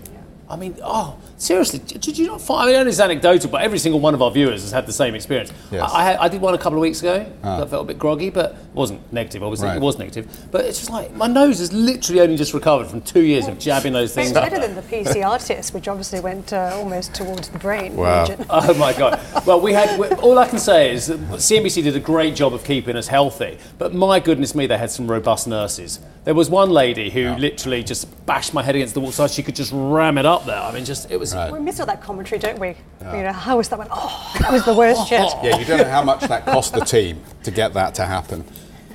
I 0.50 0.56
mean, 0.56 0.78
oh, 0.82 1.16
seriously, 1.38 1.80
did 1.80 2.02
did 2.02 2.18
you 2.18 2.28
not 2.28 2.42
find? 2.42 2.70
I 2.70 2.72
mean, 2.78 2.86
I 2.88 2.90
it's 2.90 3.00
anecdotal, 3.00 3.50
but 3.50 3.62
every 3.62 3.78
single 3.80 4.00
one 4.00 4.14
of 4.14 4.22
our 4.22 4.32
viewers 4.32 4.62
has 4.62 4.72
had 4.72 4.86
the 4.86 4.94
same 4.94 5.16
experience. 5.16 5.52
Yes. 5.72 5.82
Ah. 5.86 5.96
I, 5.98 6.14
I, 6.14 6.24
I 6.24 6.28
did 6.30 6.42
one 6.42 6.54
a 6.54 6.58
couple 6.58 6.78
of 6.78 6.82
weeks 6.82 7.00
ago. 7.02 7.26
I 7.44 7.66
felt 7.66 7.84
a 7.84 7.88
bit 7.88 8.00
groggy, 8.00 8.30
but 8.30 8.52
it 8.52 8.58
wasn't 8.74 9.02
negative. 9.14 9.44
Obviously, 9.44 9.68
Right. 9.68 9.78
it 9.78 9.82
was 9.82 9.98
negative. 9.98 10.28
But 10.52 10.66
it's 10.66 10.80
just 10.80 10.90
like 10.92 11.14
my 11.16 11.28
nose 11.28 11.60
has 11.60 11.74
literally 11.74 12.22
only 12.22 12.38
just 12.38 12.54
recovered 12.54 12.88
from 12.88 13.02
two 13.02 13.22
years 13.22 13.48
of 13.48 13.60
jabbing 13.60 13.94
those 13.94 14.14
things 14.14 14.34
up. 14.36 14.50
better 14.50 14.60
than 14.66 14.76
the 14.76 14.82
PCR 14.82 15.44
test, 15.46 15.74
which 15.74 15.88
obviously 15.88 16.20
went 16.20 16.54
uh, 16.54 16.72
almost 16.76 17.14
towards 17.14 17.50
the 17.50 17.60
brain 17.60 17.96
Wow. 17.96 18.22
region. 18.22 18.46
Oh 18.68 18.74
my 18.76 18.94
god! 18.94 19.20
Well, 19.46 19.60
we 19.60 19.74
had. 19.74 20.00
we- 20.00 20.08
All 20.26 20.40
I 20.40 20.48
can 20.48 20.60
say 20.60 20.94
is 20.94 21.08
that 21.08 21.20
CNBC 21.20 21.84
did 21.84 21.96
a 21.96 22.00
great 22.00 22.36
job 22.36 22.54
of 22.54 22.64
keeping 22.64 22.96
us 22.96 23.08
healthy, 23.08 23.58
but 23.78 23.94
my 23.94 24.20
goodness 24.20 24.56
me, 24.56 24.66
they 24.68 24.78
had 24.78 24.90
some 24.92 25.10
robust 25.10 25.48
nurses. 25.48 26.00
There 26.24 26.34
was 26.34 26.50
one 26.50 26.72
lady 26.72 27.10
who 27.12 27.36
literally 27.36 27.84
just 27.84 28.08
bashed 28.26 28.54
my 28.54 28.64
head 28.64 28.76
against 28.76 28.94
the 28.96 29.00
wall 29.00 29.12
so 29.12 29.28
she 29.28 29.44
could 29.44 29.56
just 29.56 29.72
ram 29.74 30.18
it 30.18 30.26
up 30.26 30.46
there. 30.46 30.60
I 30.60 30.72
mean, 30.72 30.86
just 30.86 31.12
it 31.12 31.18
was. 31.20 31.25
We 31.34 31.60
miss 31.60 31.80
all 31.80 31.86
that 31.86 32.02
commentary, 32.02 32.40
don't 32.40 32.60
we? 32.60 32.76
You 33.02 33.24
know, 33.24 33.32
how 33.34 33.58
was 33.58 33.70
that 33.70 33.80
one? 33.80 33.88
Oh, 33.92 34.36
that 34.40 34.52
was 34.52 34.66
the 34.66 34.74
worst 34.74 35.10
yet. 35.12 35.38
Yeah, 35.44 35.58
you 35.58 35.66
don't 35.66 35.80
know 35.80 35.90
how 35.90 36.04
much 36.04 36.22
that 36.22 36.46
cost 36.46 36.74
the 36.74 36.82
team 36.82 37.22
to 37.44 37.52
get 37.52 37.74
that 37.74 37.96
to 37.96 38.06
happen. 38.06 38.44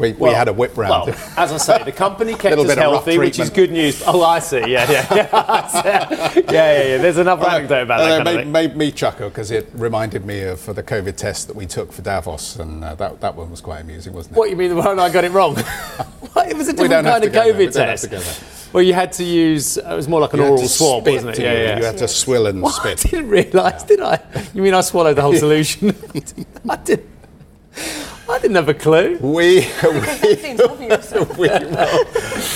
We, 0.00 0.12
we 0.12 0.30
had 0.30 0.48
a 0.48 0.52
whip 0.52 0.78
round. 0.78 1.10
Well, 1.10 1.16
as 1.36 1.52
I 1.52 1.58
say, 1.58 1.84
the 1.84 1.92
company 1.92 2.32
kept 2.32 2.56
Little 2.56 2.64
us 2.64 2.68
bit 2.74 2.78
of 2.78 2.92
rough 2.92 3.04
healthy, 3.04 3.18
which 3.18 3.38
is 3.38 3.50
good 3.50 3.70
news. 3.70 4.02
Oh, 4.06 4.22
I 4.22 4.38
see. 4.38 4.60
Yeah, 4.60 4.90
yeah, 4.90 5.06
yeah. 5.14 6.32
yeah, 6.34 6.42
yeah, 6.50 6.82
yeah. 6.82 6.96
There's 6.96 7.18
another 7.18 7.46
anecdote 7.46 7.82
about 7.82 7.98
that 7.98 8.26
it 8.26 8.46
made, 8.46 8.46
made 8.46 8.76
me 8.76 8.92
chuckle 8.92 9.28
because 9.28 9.50
it 9.50 9.68
reminded 9.74 10.24
me 10.24 10.40
of 10.44 10.66
uh, 10.66 10.72
the 10.72 10.82
COVID 10.82 11.16
test 11.16 11.48
that 11.48 11.56
we 11.56 11.66
took 11.66 11.92
for 11.92 12.00
Davos, 12.00 12.56
and 12.56 12.82
uh, 12.82 12.94
that, 12.94 13.20
that 13.20 13.36
one 13.36 13.50
was 13.50 13.60
quite 13.60 13.80
amusing, 13.80 14.14
wasn't 14.14 14.36
it? 14.36 14.38
What 14.38 14.48
you 14.48 14.56
mean 14.56 14.70
the 14.70 14.76
one 14.76 14.98
I 14.98 15.10
got 15.10 15.24
it 15.24 15.32
wrong? 15.32 15.56
What? 15.56 16.48
it 16.48 16.56
was 16.56 16.68
a 16.68 16.72
different 16.72 17.04
kind 17.04 17.24
of 17.24 17.32
go 17.32 17.44
there. 17.44 17.54
We 17.54 17.66
COVID 17.66 17.74
don't 17.74 17.88
have 17.88 18.00
test. 18.00 18.59
To 18.70 18.74
go 18.74 18.74
there. 18.74 18.74
Well, 18.74 18.82
you 18.82 18.94
had 18.94 19.12
to 19.12 19.24
use. 19.24 19.76
It 19.76 19.86
was 19.86 20.08
more 20.08 20.20
like 20.20 20.32
an 20.34 20.40
You 20.40 20.46
oral 20.46 20.58
swab, 20.68 21.06
wasn't 21.06 21.38
it? 21.38 21.42
Yeah, 21.42 21.52
you? 21.52 21.58
yeah. 21.58 21.78
You 21.78 21.84
had 21.84 21.98
to 21.98 22.08
swill 22.08 22.46
and 22.46 22.66
spit. 22.68 23.04
I 23.06 23.10
didn't 23.10 23.28
realise, 23.30 23.82
did 23.84 24.00
I? 24.00 24.20
You 24.54 24.62
mean 24.62 24.74
I 24.74 24.80
swallowed 24.80 25.16
the 25.16 25.22
whole 25.22 25.34
solution? 25.46 25.94
I 26.68 26.76
didn't. 26.76 27.06
I 28.30 28.38
didn't 28.38 28.56
have 28.56 28.68
a 28.68 28.74
clue. 28.74 29.18
We, 29.20 29.58
It 29.82 30.38
seems 30.40 30.60
we, 31.36 31.48
well, 31.48 32.04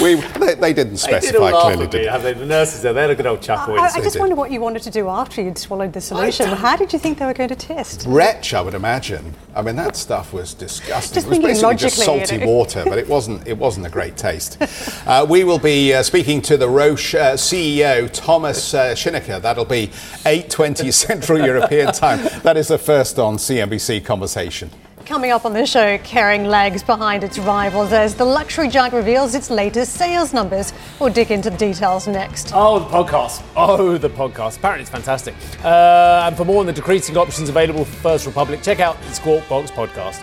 we 0.01 0.15
they, 0.39 0.55
they 0.55 0.73
didn't 0.73 1.01
They 1.01 1.13
did 1.13 1.23
specify 1.23 1.37
all 1.51 1.53
laugh 1.53 1.63
clearly, 1.65 1.85
at 1.87 1.93
me. 1.93 1.99
did 2.01 2.09
Have 2.09 2.23
they? 2.23 2.33
The 2.35 2.47
nurses 2.47 2.83
there, 2.83 2.93
they 2.93 3.01
had 3.03 3.11
a 3.11 3.15
good 3.15 3.27
old 3.27 3.43
chuckle. 3.43 3.75
I, 3.79 3.89
I 3.89 3.97
in. 3.97 4.03
just 4.03 4.15
did. 4.15 4.21
wonder 4.21 4.37
what 4.37 4.51
you 4.53 4.61
wanted 4.61 4.83
to 4.83 4.91
do 4.91 5.09
after 5.09 5.43
you'd 5.43 5.59
swallowed 5.59 5.93
the 5.93 6.01
solution. 6.01 6.47
How 6.49 6.77
did 6.77 6.93
you 6.93 6.99
think 6.99 7.19
they 7.19 7.27
were 7.27 7.35
going 7.35 7.49
to 7.49 7.57
test? 7.57 8.05
Wretch, 8.07 8.55
I 8.55 8.61
would 8.61 8.75
imagine. 8.75 9.35
I 9.55 9.63
mean, 9.63 9.77
that 9.77 9.97
stuff 9.97 10.33
was 10.33 10.55
disgusting. 10.55 11.15
Just 11.15 11.27
it 11.27 11.31
was 11.31 11.39
basically 11.39 11.77
just 11.77 11.99
logically, 11.99 12.21
you 12.21 12.27
salty 12.27 12.39
know. 12.39 12.47
water, 12.47 12.85
but 12.85 12.99
it 12.99 13.09
wasn't. 13.09 13.47
It 13.47 13.59
wasn't 13.59 13.87
a 13.87 13.91
great 13.91 14.17
taste. 14.17 14.59
Uh, 15.07 15.27
we 15.29 15.45
will 15.45 15.59
be 15.59 15.93
uh, 15.93 16.03
speaking 16.03 16.41
to 16.41 16.57
the 16.57 16.69
Roche 16.69 17.15
uh, 17.15 17.35
CEO 17.35 18.09
Thomas 18.13 18.73
uh, 18.73 18.93
Schinecker. 18.95 19.41
That'll 19.41 19.65
be 19.67 19.89
8:20 20.25 20.93
Central 20.95 21.39
European 21.45 21.93
Time. 21.93 22.21
That 22.43 22.57
is 22.57 22.69
the 22.69 22.79
first 22.79 23.19
on 23.19 23.37
CNBC 23.37 24.03
conversation. 24.05 24.71
Coming 25.07 25.33
up 25.33 25.45
on 25.45 25.53
the 25.53 25.67
show, 25.67 25.99
Kering 25.99 26.47
lags 26.47 26.83
behind 26.83 27.25
its 27.25 27.39
rivals 27.39 27.93
as 27.93 28.15
the 28.15 28.25
luxury 28.25 28.69
giant 28.69 28.95
reveals 28.95 29.35
its 29.35 29.51
latest 29.51 29.93
sales 29.93 30.33
numbers. 30.33 30.73
We'll 30.99 31.13
dig 31.13 31.31
into 31.31 31.51
the 31.51 31.59
details 31.59 32.07
next. 32.09 32.53
Oh, 32.55 32.79
the 32.79 32.87
podcast. 32.87 33.43
Oh, 33.55 33.99
the 33.99 34.09
podcast. 34.09 34.57
Apparently, 34.57 34.81
it's 34.81 34.91
fantastic. 34.91 35.35
Uh, 35.63 36.25
and 36.27 36.35
for 36.35 36.47
more 36.47 36.61
on 36.61 36.67
the 36.67 36.73
decreasing 36.73 37.19
options 37.19 37.51
available 37.51 37.85
for 37.85 37.97
First 37.97 38.25
Republic, 38.25 38.63
check 38.63 38.81
out 38.81 38.99
the 39.03 39.13
Squawk 39.13 39.47
Box 39.47 39.71
podcast. 39.71 40.23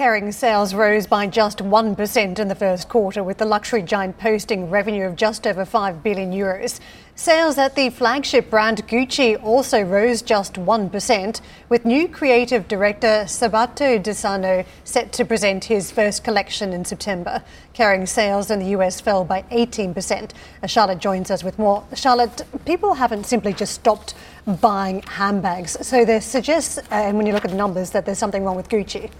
Kering 0.00 0.32
sales 0.32 0.72
rose 0.72 1.06
by 1.06 1.26
just 1.26 1.58
1% 1.58 2.38
in 2.38 2.48
the 2.48 2.54
first 2.54 2.88
quarter, 2.88 3.22
with 3.22 3.36
the 3.36 3.44
luxury 3.44 3.82
giant 3.82 4.16
posting 4.16 4.70
revenue 4.70 5.04
of 5.04 5.14
just 5.14 5.46
over 5.46 5.66
5 5.66 6.02
billion 6.02 6.32
euros. 6.32 6.80
Sales 7.14 7.58
at 7.58 7.74
the 7.74 7.90
flagship 7.90 8.48
brand 8.48 8.88
Gucci 8.88 9.38
also 9.44 9.82
rose 9.82 10.22
just 10.22 10.54
1%, 10.54 11.40
with 11.68 11.84
new 11.84 12.08
creative 12.08 12.66
director 12.66 13.24
Sabato 13.26 14.02
De 14.02 14.14
Sarno 14.14 14.64
set 14.84 15.12
to 15.12 15.26
present 15.26 15.64
his 15.64 15.90
first 15.90 16.24
collection 16.24 16.72
in 16.72 16.82
September. 16.86 17.42
Kering 17.74 18.08
sales 18.08 18.50
in 18.50 18.58
the 18.58 18.68
US 18.78 19.02
fell 19.02 19.22
by 19.22 19.42
18%. 19.50 20.30
Charlotte 20.66 20.98
joins 20.98 21.30
us 21.30 21.44
with 21.44 21.58
more. 21.58 21.84
Charlotte, 21.94 22.40
people 22.64 22.94
haven't 22.94 23.26
simply 23.26 23.52
just 23.52 23.74
stopped 23.74 24.14
buying 24.62 25.02
handbags, 25.02 25.76
so 25.86 26.06
this 26.06 26.24
suggests, 26.24 26.78
uh, 26.78 26.84
and 26.90 27.18
when 27.18 27.26
you 27.26 27.34
look 27.34 27.44
at 27.44 27.50
the 27.50 27.56
numbers, 27.58 27.90
that 27.90 28.06
there's 28.06 28.16
something 28.16 28.46
wrong 28.46 28.56
with 28.56 28.70
Gucci. 28.70 29.10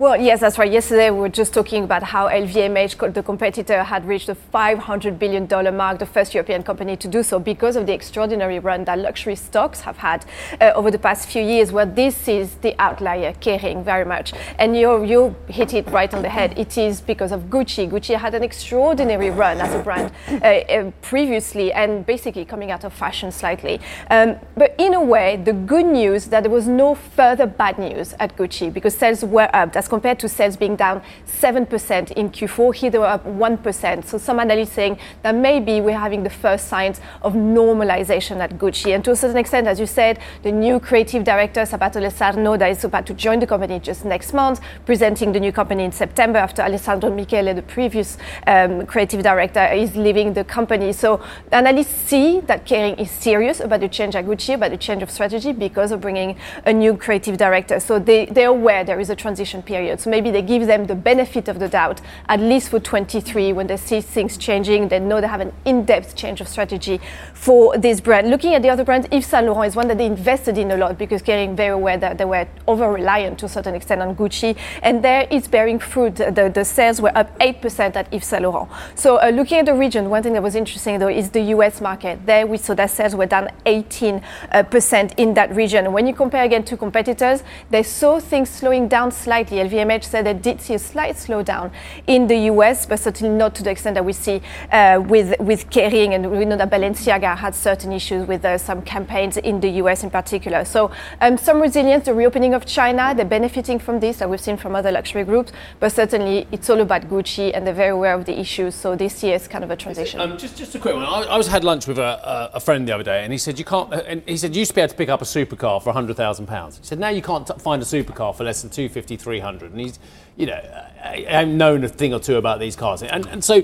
Well, 0.00 0.16
yes, 0.16 0.38
that's 0.38 0.58
right. 0.58 0.70
Yesterday 0.70 1.10
we 1.10 1.18
were 1.18 1.28
just 1.28 1.52
talking 1.52 1.82
about 1.82 2.04
how 2.04 2.28
LVMH, 2.28 3.14
the 3.14 3.22
competitor, 3.24 3.82
had 3.82 4.06
reached 4.06 4.28
the 4.28 4.36
$500 4.36 5.18
billion 5.18 5.76
mark, 5.76 5.98
the 5.98 6.06
first 6.06 6.34
European 6.34 6.62
company 6.62 6.96
to 6.96 7.08
do 7.08 7.24
so 7.24 7.40
because 7.40 7.74
of 7.74 7.86
the 7.86 7.92
extraordinary 7.92 8.60
run 8.60 8.84
that 8.84 9.00
luxury 9.00 9.34
stocks 9.34 9.80
have 9.80 9.96
had 9.96 10.24
uh, 10.60 10.70
over 10.76 10.92
the 10.92 11.00
past 11.00 11.28
few 11.28 11.42
years, 11.42 11.72
where 11.72 11.84
this 11.84 12.28
is 12.28 12.54
the 12.60 12.76
outlier, 12.78 13.32
Kering, 13.40 13.82
very 13.82 14.04
much. 14.04 14.34
And 14.60 14.76
you, 14.76 15.02
you 15.02 15.34
hit 15.48 15.74
it 15.74 15.88
right 15.88 16.14
on 16.14 16.22
the 16.22 16.28
head. 16.28 16.56
It 16.56 16.78
is 16.78 17.00
because 17.00 17.32
of 17.32 17.50
Gucci. 17.50 17.90
Gucci 17.90 18.14
had 18.14 18.34
an 18.34 18.44
extraordinary 18.44 19.30
run 19.30 19.60
as 19.60 19.74
a 19.74 19.80
brand 19.80 20.12
uh, 20.30 20.46
uh, 20.46 20.92
previously 21.02 21.72
and 21.72 22.06
basically 22.06 22.44
coming 22.44 22.70
out 22.70 22.84
of 22.84 22.92
fashion 22.92 23.32
slightly. 23.32 23.80
Um, 24.12 24.36
but 24.56 24.76
in 24.78 24.94
a 24.94 25.02
way, 25.02 25.38
the 25.38 25.54
good 25.54 25.86
news 25.86 26.26
that 26.26 26.44
there 26.44 26.52
was 26.52 26.68
no 26.68 26.94
further 26.94 27.48
bad 27.48 27.80
news 27.80 28.14
at 28.20 28.36
Gucci 28.36 28.72
because 28.72 28.96
sales 28.96 29.24
were 29.24 29.50
up. 29.52 29.72
That's 29.72 29.87
compared 29.88 30.18
to 30.20 30.28
sales 30.28 30.56
being 30.56 30.76
down 30.76 31.02
7% 31.26 32.12
in 32.12 32.30
Q4. 32.30 32.74
Here 32.74 32.90
they 32.90 32.98
were 32.98 33.06
up 33.06 33.26
1%. 33.26 34.04
So 34.04 34.18
some 34.18 34.38
analysts 34.40 34.72
saying 34.72 34.98
that 35.22 35.34
maybe 35.34 35.80
we're 35.80 35.98
having 35.98 36.22
the 36.22 36.30
first 36.30 36.68
signs 36.68 37.00
of 37.22 37.34
normalization 37.34 38.38
at 38.38 38.58
Gucci. 38.58 38.94
And 38.94 39.04
to 39.04 39.12
a 39.12 39.16
certain 39.16 39.36
extent, 39.36 39.66
as 39.66 39.80
you 39.80 39.86
said, 39.86 40.18
the 40.42 40.52
new 40.52 40.80
creative 40.80 41.24
director, 41.24 41.62
Sabato 41.62 42.00
De 42.00 42.10
Sarno, 42.10 42.56
that 42.56 42.70
is 42.70 42.84
about 42.84 43.06
to 43.06 43.14
join 43.14 43.40
the 43.40 43.46
company 43.46 43.80
just 43.80 44.04
next 44.04 44.32
month, 44.32 44.60
presenting 44.86 45.32
the 45.32 45.40
new 45.40 45.52
company 45.52 45.84
in 45.84 45.92
September 45.92 46.38
after 46.38 46.62
Alessandro 46.62 47.10
Michele, 47.10 47.54
the 47.54 47.62
previous 47.62 48.18
um, 48.46 48.86
creative 48.86 49.22
director, 49.22 49.64
is 49.66 49.96
leaving 49.96 50.32
the 50.32 50.44
company. 50.44 50.92
So 50.92 51.22
analysts 51.52 51.94
see 51.94 52.40
that 52.40 52.66
Kering 52.66 52.98
is 52.98 53.10
serious 53.10 53.60
about 53.60 53.80
the 53.80 53.88
change 53.88 54.14
at 54.16 54.24
Gucci, 54.26 54.54
about 54.54 54.70
the 54.70 54.76
change 54.76 55.02
of 55.02 55.10
strategy 55.10 55.52
because 55.52 55.92
of 55.92 56.00
bringing 56.00 56.36
a 56.66 56.72
new 56.72 56.96
creative 56.96 57.36
director. 57.36 57.80
So 57.80 57.98
they, 57.98 58.26
they're 58.26 58.48
aware 58.48 58.84
there 58.84 59.00
is 59.00 59.10
a 59.10 59.16
transition 59.16 59.62
period 59.62 59.77
period. 59.78 60.00
So 60.00 60.10
maybe 60.10 60.30
they 60.30 60.42
give 60.42 60.66
them 60.66 60.86
the 60.86 60.94
benefit 60.94 61.48
of 61.48 61.58
the 61.60 61.68
doubt, 61.68 62.00
at 62.28 62.40
least 62.40 62.70
for 62.70 62.80
23, 62.80 63.52
when 63.52 63.68
they 63.68 63.76
see 63.76 64.00
things 64.00 64.36
changing, 64.36 64.88
they 64.88 64.98
know 64.98 65.20
they 65.20 65.28
have 65.28 65.40
an 65.40 65.52
in 65.64 65.84
depth 65.84 66.16
change 66.16 66.40
of 66.40 66.48
strategy 66.48 67.00
for 67.32 67.78
this 67.78 68.00
brand. 68.00 68.28
Looking 68.28 68.54
at 68.54 68.62
the 68.62 68.70
other 68.70 68.84
brands, 68.84 69.06
Yves 69.12 69.26
Saint 69.26 69.46
Laurent 69.46 69.68
is 69.68 69.76
one 69.76 69.86
that 69.88 69.98
they 69.98 70.06
invested 70.06 70.58
in 70.58 70.70
a 70.72 70.76
lot 70.76 70.98
because 70.98 71.22
getting 71.22 71.54
very 71.54 71.74
aware 71.80 71.96
that 71.96 72.18
they 72.18 72.24
were 72.24 72.46
over 72.66 72.90
reliant 72.92 73.38
to 73.38 73.46
a 73.46 73.48
certain 73.48 73.74
extent 73.74 74.02
on 74.02 74.16
Gucci. 74.16 74.56
And 74.82 75.04
there 75.04 75.28
it's 75.30 75.46
bearing 75.46 75.78
fruit. 75.78 76.16
The, 76.16 76.50
the 76.52 76.64
sales 76.64 77.00
were 77.00 77.16
up 77.16 77.38
8% 77.38 77.94
at 77.94 78.12
Yves 78.12 78.26
Saint 78.26 78.42
Laurent. 78.42 78.68
So 78.96 79.20
uh, 79.22 79.30
looking 79.30 79.58
at 79.58 79.66
the 79.66 79.74
region, 79.74 80.10
one 80.10 80.22
thing 80.24 80.32
that 80.32 80.42
was 80.42 80.56
interesting 80.56 80.98
though 80.98 81.14
is 81.20 81.30
the 81.30 81.42
US 81.54 81.80
market. 81.80 82.26
There 82.26 82.46
we 82.46 82.58
saw 82.58 82.74
that 82.74 82.90
sales 82.90 83.14
were 83.14 83.26
down 83.26 83.48
18% 83.64 84.22
uh, 84.52 85.14
in 85.16 85.34
that 85.34 85.54
region. 85.54 85.92
When 85.92 86.06
you 86.08 86.14
compare 86.14 86.44
again 86.44 86.64
to 86.64 86.76
competitors, 86.76 87.44
they 87.70 87.84
saw 87.84 88.18
things 88.18 88.50
slowing 88.50 88.88
down 88.88 89.12
slightly. 89.12 89.60
LVMH 89.68 90.04
said 90.04 90.26
they 90.26 90.34
did 90.34 90.60
see 90.60 90.74
a 90.74 90.78
slight 90.78 91.16
slowdown 91.16 91.70
in 92.06 92.26
the 92.26 92.36
US, 92.52 92.86
but 92.86 92.98
certainly 92.98 93.34
not 93.34 93.54
to 93.56 93.62
the 93.62 93.70
extent 93.70 93.94
that 93.94 94.04
we 94.04 94.12
see 94.12 94.40
uh, 94.72 95.02
with, 95.06 95.38
with 95.40 95.70
Kering. 95.70 96.14
And 96.14 96.30
we 96.30 96.44
know 96.44 96.56
that 96.56 96.70
Balenciaga 96.70 97.36
had 97.36 97.54
certain 97.54 97.92
issues 97.92 98.26
with 98.26 98.44
uh, 98.44 98.58
some 98.58 98.82
campaigns 98.82 99.36
in 99.36 99.60
the 99.60 99.70
US 99.82 100.02
in 100.02 100.10
particular. 100.10 100.64
So 100.64 100.90
um, 101.20 101.36
some 101.36 101.60
resilience, 101.60 102.06
the 102.06 102.14
reopening 102.14 102.54
of 102.54 102.66
China, 102.66 103.14
they're 103.14 103.24
benefiting 103.24 103.78
from 103.78 104.00
this, 104.00 104.18
that 104.18 104.30
we've 104.30 104.40
seen 104.40 104.56
from 104.56 104.74
other 104.74 104.90
luxury 104.90 105.24
groups. 105.24 105.52
But 105.80 105.92
certainly 105.92 106.46
it's 106.52 106.70
all 106.70 106.80
about 106.80 107.02
Gucci 107.08 107.52
and 107.54 107.66
they're 107.66 107.74
very 107.74 107.90
aware 107.90 108.14
of 108.14 108.24
the 108.24 108.38
issues. 108.38 108.74
So 108.74 108.96
this 108.96 109.22
year 109.22 109.36
is 109.36 109.48
kind 109.48 109.64
of 109.64 109.70
a 109.70 109.76
transition. 109.76 110.20
Um, 110.20 110.38
just, 110.38 110.56
just 110.56 110.74
a 110.74 110.78
quick 110.78 110.94
one. 110.94 111.04
I, 111.04 111.22
I 111.22 111.36
was 111.36 111.46
had 111.46 111.64
lunch 111.64 111.86
with 111.86 111.98
a, 111.98 112.50
a, 112.54 112.60
friend 112.60 112.86
the 112.86 112.92
other 112.94 113.04
day 113.04 113.24
and 113.24 113.32
he 113.32 113.38
said, 113.38 113.58
you 113.58 113.64
can't, 113.64 113.92
uh, 113.92 114.02
and 114.06 114.22
he 114.26 114.36
said, 114.36 114.54
you 114.54 114.60
used 114.60 114.70
to 114.70 114.74
be 114.74 114.80
able 114.80 114.90
to 114.90 114.96
pick 114.96 115.08
up 115.08 115.22
a 115.22 115.24
supercar 115.24 115.82
for 115.82 115.92
£100,000. 115.92 116.78
He 116.78 116.84
said, 116.84 116.98
now 116.98 117.08
you 117.08 117.22
can't 117.22 117.46
t- 117.46 117.54
find 117.58 117.80
a 117.80 117.84
supercar 117.84 118.34
for 118.34 118.44
less 118.44 118.62
than 118.62 118.70
250, 118.70 119.16
300. 119.16 119.47
And 119.56 119.80
he's, 119.80 119.98
you 120.36 120.46
know, 120.46 120.54
I, 121.02 121.26
I've 121.28 121.48
known 121.48 121.84
a 121.84 121.88
thing 121.88 122.14
or 122.14 122.20
two 122.20 122.36
about 122.36 122.60
these 122.60 122.76
cars. 122.76 123.02
And, 123.02 123.26
and 123.26 123.42
so 123.42 123.62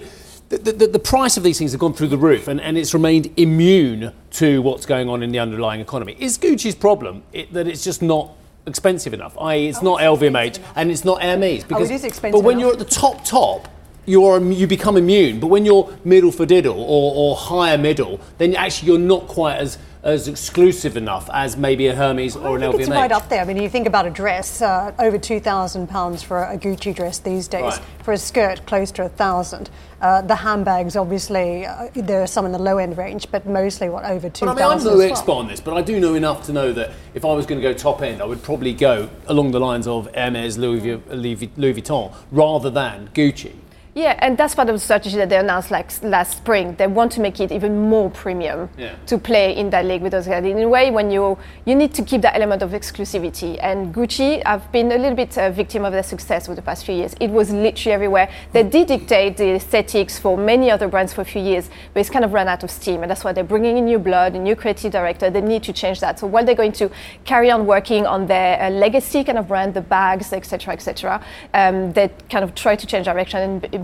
the, 0.49 0.59
the, 0.59 0.87
the, 0.87 0.99
price 0.99 1.37
of 1.37 1.43
these 1.43 1.59
things 1.59 1.73
have 1.73 1.81
gone 1.81 1.95
through 1.95 2.09
the 2.09 2.19
roof 2.19 2.49
and, 2.49 2.61
and 2.61 2.77
it's 2.77 2.95
remained 2.95 3.33
immune 3.37 4.13
to 4.33 4.63
what's 4.63 4.87
going 4.87 5.09
on 5.09 5.23
in 5.23 5.31
the 5.31 5.39
underlying 5.39 5.81
economy. 5.81 6.17
Is 6.19 6.39
Gucci's 6.39 6.75
problem 6.75 7.23
it, 7.33 7.53
that 7.53 7.67
it's 7.67 7.83
just 7.83 8.03
not 8.03 8.31
expensive 8.67 9.15
enough? 9.15 9.37
I.e., 9.39 9.69
it's 9.69 9.79
oh, 9.79 9.97
not 9.97 10.03
it's 10.03 10.23
LVMH 10.23 10.63
and 10.77 10.91
it's 10.91 11.05
not 11.05 11.23
Hermes. 11.23 11.65
Because, 11.65 11.91
oh, 11.91 11.93
it 11.93 11.97
is 11.97 12.05
expensive 12.05 12.39
But 12.39 12.45
when 12.45 12.59
enough. 12.59 12.63
you're 12.63 12.73
at 12.75 12.79
the 12.79 12.95
top, 12.95 13.25
top, 13.25 13.69
you're, 14.07 14.41
you 14.53 14.67
become 14.67 14.97
immune. 14.97 15.41
But 15.41 15.47
when 15.47 15.65
you're 15.65 15.97
middle 16.05 16.31
for 16.31 16.45
diddle 16.45 16.81
or, 16.81 17.13
or 17.15 17.37
higher 17.37 17.79
middle, 17.79 18.21
then 18.39 18.55
actually 18.55 18.89
you're 18.89 18.99
not 18.99 19.27
quite 19.27 19.57
as 19.57 19.79
as 20.05 20.29
exclusive 20.29 20.99
enough 20.99 21.31
as 21.33 21.57
maybe 21.57 21.87
a 21.87 21.95
Hermes 21.95 22.37
or 22.37 22.57
an 22.57 22.63
LVMH. 22.63 22.81
It's 22.81 22.89
right 22.91 23.11
up 23.11 23.29
there. 23.31 23.41
I 23.41 23.45
mean, 23.45 23.57
you 23.57 23.71
think 23.71 23.87
about 23.87 24.07
a 24.07 24.11
dress, 24.11 24.61
uh, 24.61 24.93
over 24.99 25.19
two 25.19 25.41
thousand 25.41 25.89
pounds 25.89 26.23
for 26.23 26.45
a 26.45 26.59
Gucci 26.59 26.95
dress 26.95 27.19
these 27.19 27.49
days. 27.49 27.63
Right. 27.63 27.81
For 28.03 28.13
a 28.13 28.19
skirt, 28.19 28.67
close 28.67 28.91
to 28.93 29.07
a 29.07 29.09
thousand. 29.09 29.71
Uh, 30.03 30.21
the 30.21 30.35
handbags, 30.37 30.95
obviously, 30.95 31.65
uh, 31.65 31.89
there 31.95 32.23
are 32.23 32.27
some 32.27 32.45
in 32.45 32.53
the 32.53 32.59
low 32.59 32.77
end 32.77 32.99
range, 32.99 33.31
but 33.31 33.47
mostly 33.47 33.89
what 33.89 34.05
over 34.05 34.29
two 34.29 34.45
thousand. 34.45 34.63
I 34.63 34.77
mean, 34.77 34.79
I'm 34.79 34.85
no 34.85 35.01
expert 35.01 35.33
on 35.33 35.49
this, 35.49 35.61
but 35.61 35.75
I 35.75 35.81
do 35.81 35.99
know 35.99 36.15
enough 36.15 36.45
to 36.47 36.53
know 36.53 36.73
that 36.75 36.93
if 37.15 37.25
I 37.25 37.33
was 37.33 37.47
going 37.47 37.61
to 37.61 37.67
go 37.67 37.73
top 37.73 38.03
end, 38.03 38.21
I 38.21 38.27
would 38.27 38.43
probably 38.43 38.75
go 38.75 39.09
along 39.27 39.53
the 39.53 39.61
lines 39.61 39.87
of 39.87 40.15
Hermes, 40.15 40.59
Louis, 40.59 41.01
Louis 41.09 41.37
Vuitton, 41.37 42.15
rather 42.31 42.69
than 42.69 43.09
Gucci. 43.15 43.55
Yeah, 43.95 44.19
and 44.21 44.37
that's 44.37 44.57
part 44.57 44.69
of 44.69 44.75
the 44.75 44.81
strategy 44.81 45.17
that 45.19 45.29
they 45.29 45.39
announced 45.39 45.71
like 45.71 45.91
last 46.03 46.39
spring. 46.39 46.75
They 46.75 46.89
want 46.89 47.13
to 47.13 47.21
make 47.21 47.39
it 47.39 47.53
even 47.53 47.89
more 47.89 48.11
premium 48.11 48.69
yeah. 48.77 48.97
to 49.07 49.19
play 49.19 49.57
in 49.57 49.71
that 49.71 49.85
league 49.85 50.03
with 50.03 50.11
those 50.11 50.27
guys. 50.27 50.45
In 50.45 50.59
a 50.59 50.69
way, 50.69 50.91
when 50.91 51.13
you 51.13 51.39
you 51.65 51.77
need 51.77 51.95
to 51.95 52.03
keep 52.03 52.23
that 52.23 52.35
element 52.35 52.63
of 52.63 52.73
exclusivity. 52.73 53.57
And 53.63 53.95
Gucci 53.95 54.43
have 54.45 54.71
been 54.73 54.91
a 54.91 54.99
little 54.99 55.15
bit 55.15 55.37
a 55.37 55.51
victim 55.51 55.85
of 55.85 55.93
their 55.93 56.03
success 56.03 56.49
over 56.49 56.57
the 56.57 56.63
past 56.63 56.85
few 56.85 56.95
years. 56.95 57.15
It 57.21 57.31
was 57.31 57.53
literally 57.53 57.95
everywhere. 57.95 58.29
They 58.53 58.65
did 58.65 58.89
dictate 58.89 59.37
the 59.37 59.55
aesthetics 59.55 60.19
for 60.19 60.37
many 60.37 60.73
other 60.73 60.89
brands 60.89 61.13
for 61.13 61.21
a 61.21 61.25
few 61.25 61.43
years, 61.43 61.71
but 61.93 62.01
it's 62.01 62.11
kind 62.11 62.25
of 62.25 62.33
run 62.33 62.49
out 62.49 62.65
of 62.65 62.73
steam. 62.73 63.03
And 63.03 63.11
that's 63.11 63.23
why 63.23 63.33
they're 63.33 63.45
bringing 63.45 63.79
in 63.79 63.85
new 63.85 64.01
blood, 64.01 64.35
a 64.35 64.41
new 64.41 64.57
creative 64.57 64.91
director. 64.91 65.31
They 65.31 65.41
need 65.41 65.63
to 65.65 65.73
change 65.73 66.01
that. 66.01 66.19
So 66.19 66.27
while 66.27 66.45
they're 66.45 66.57
going 66.57 66.73
to 66.73 66.91
carry 67.25 67.49
on 67.49 67.65
working 67.65 68.07
on 68.07 68.27
their 68.27 68.61
uh, 68.61 68.71
legacy 68.71 69.23
kind 69.23 69.39
of 69.39 69.47
brand, 69.47 69.75
the 69.75 69.83
bags, 69.83 70.33
etc., 70.33 70.75
etc., 70.75 71.25
um, 71.55 71.93
they 71.93 72.11
kind 72.29 72.43
of 72.43 72.57
try 72.57 72.75
to 72.75 72.87
change 72.87 73.05
direction 73.05 73.41
and 73.41 73.84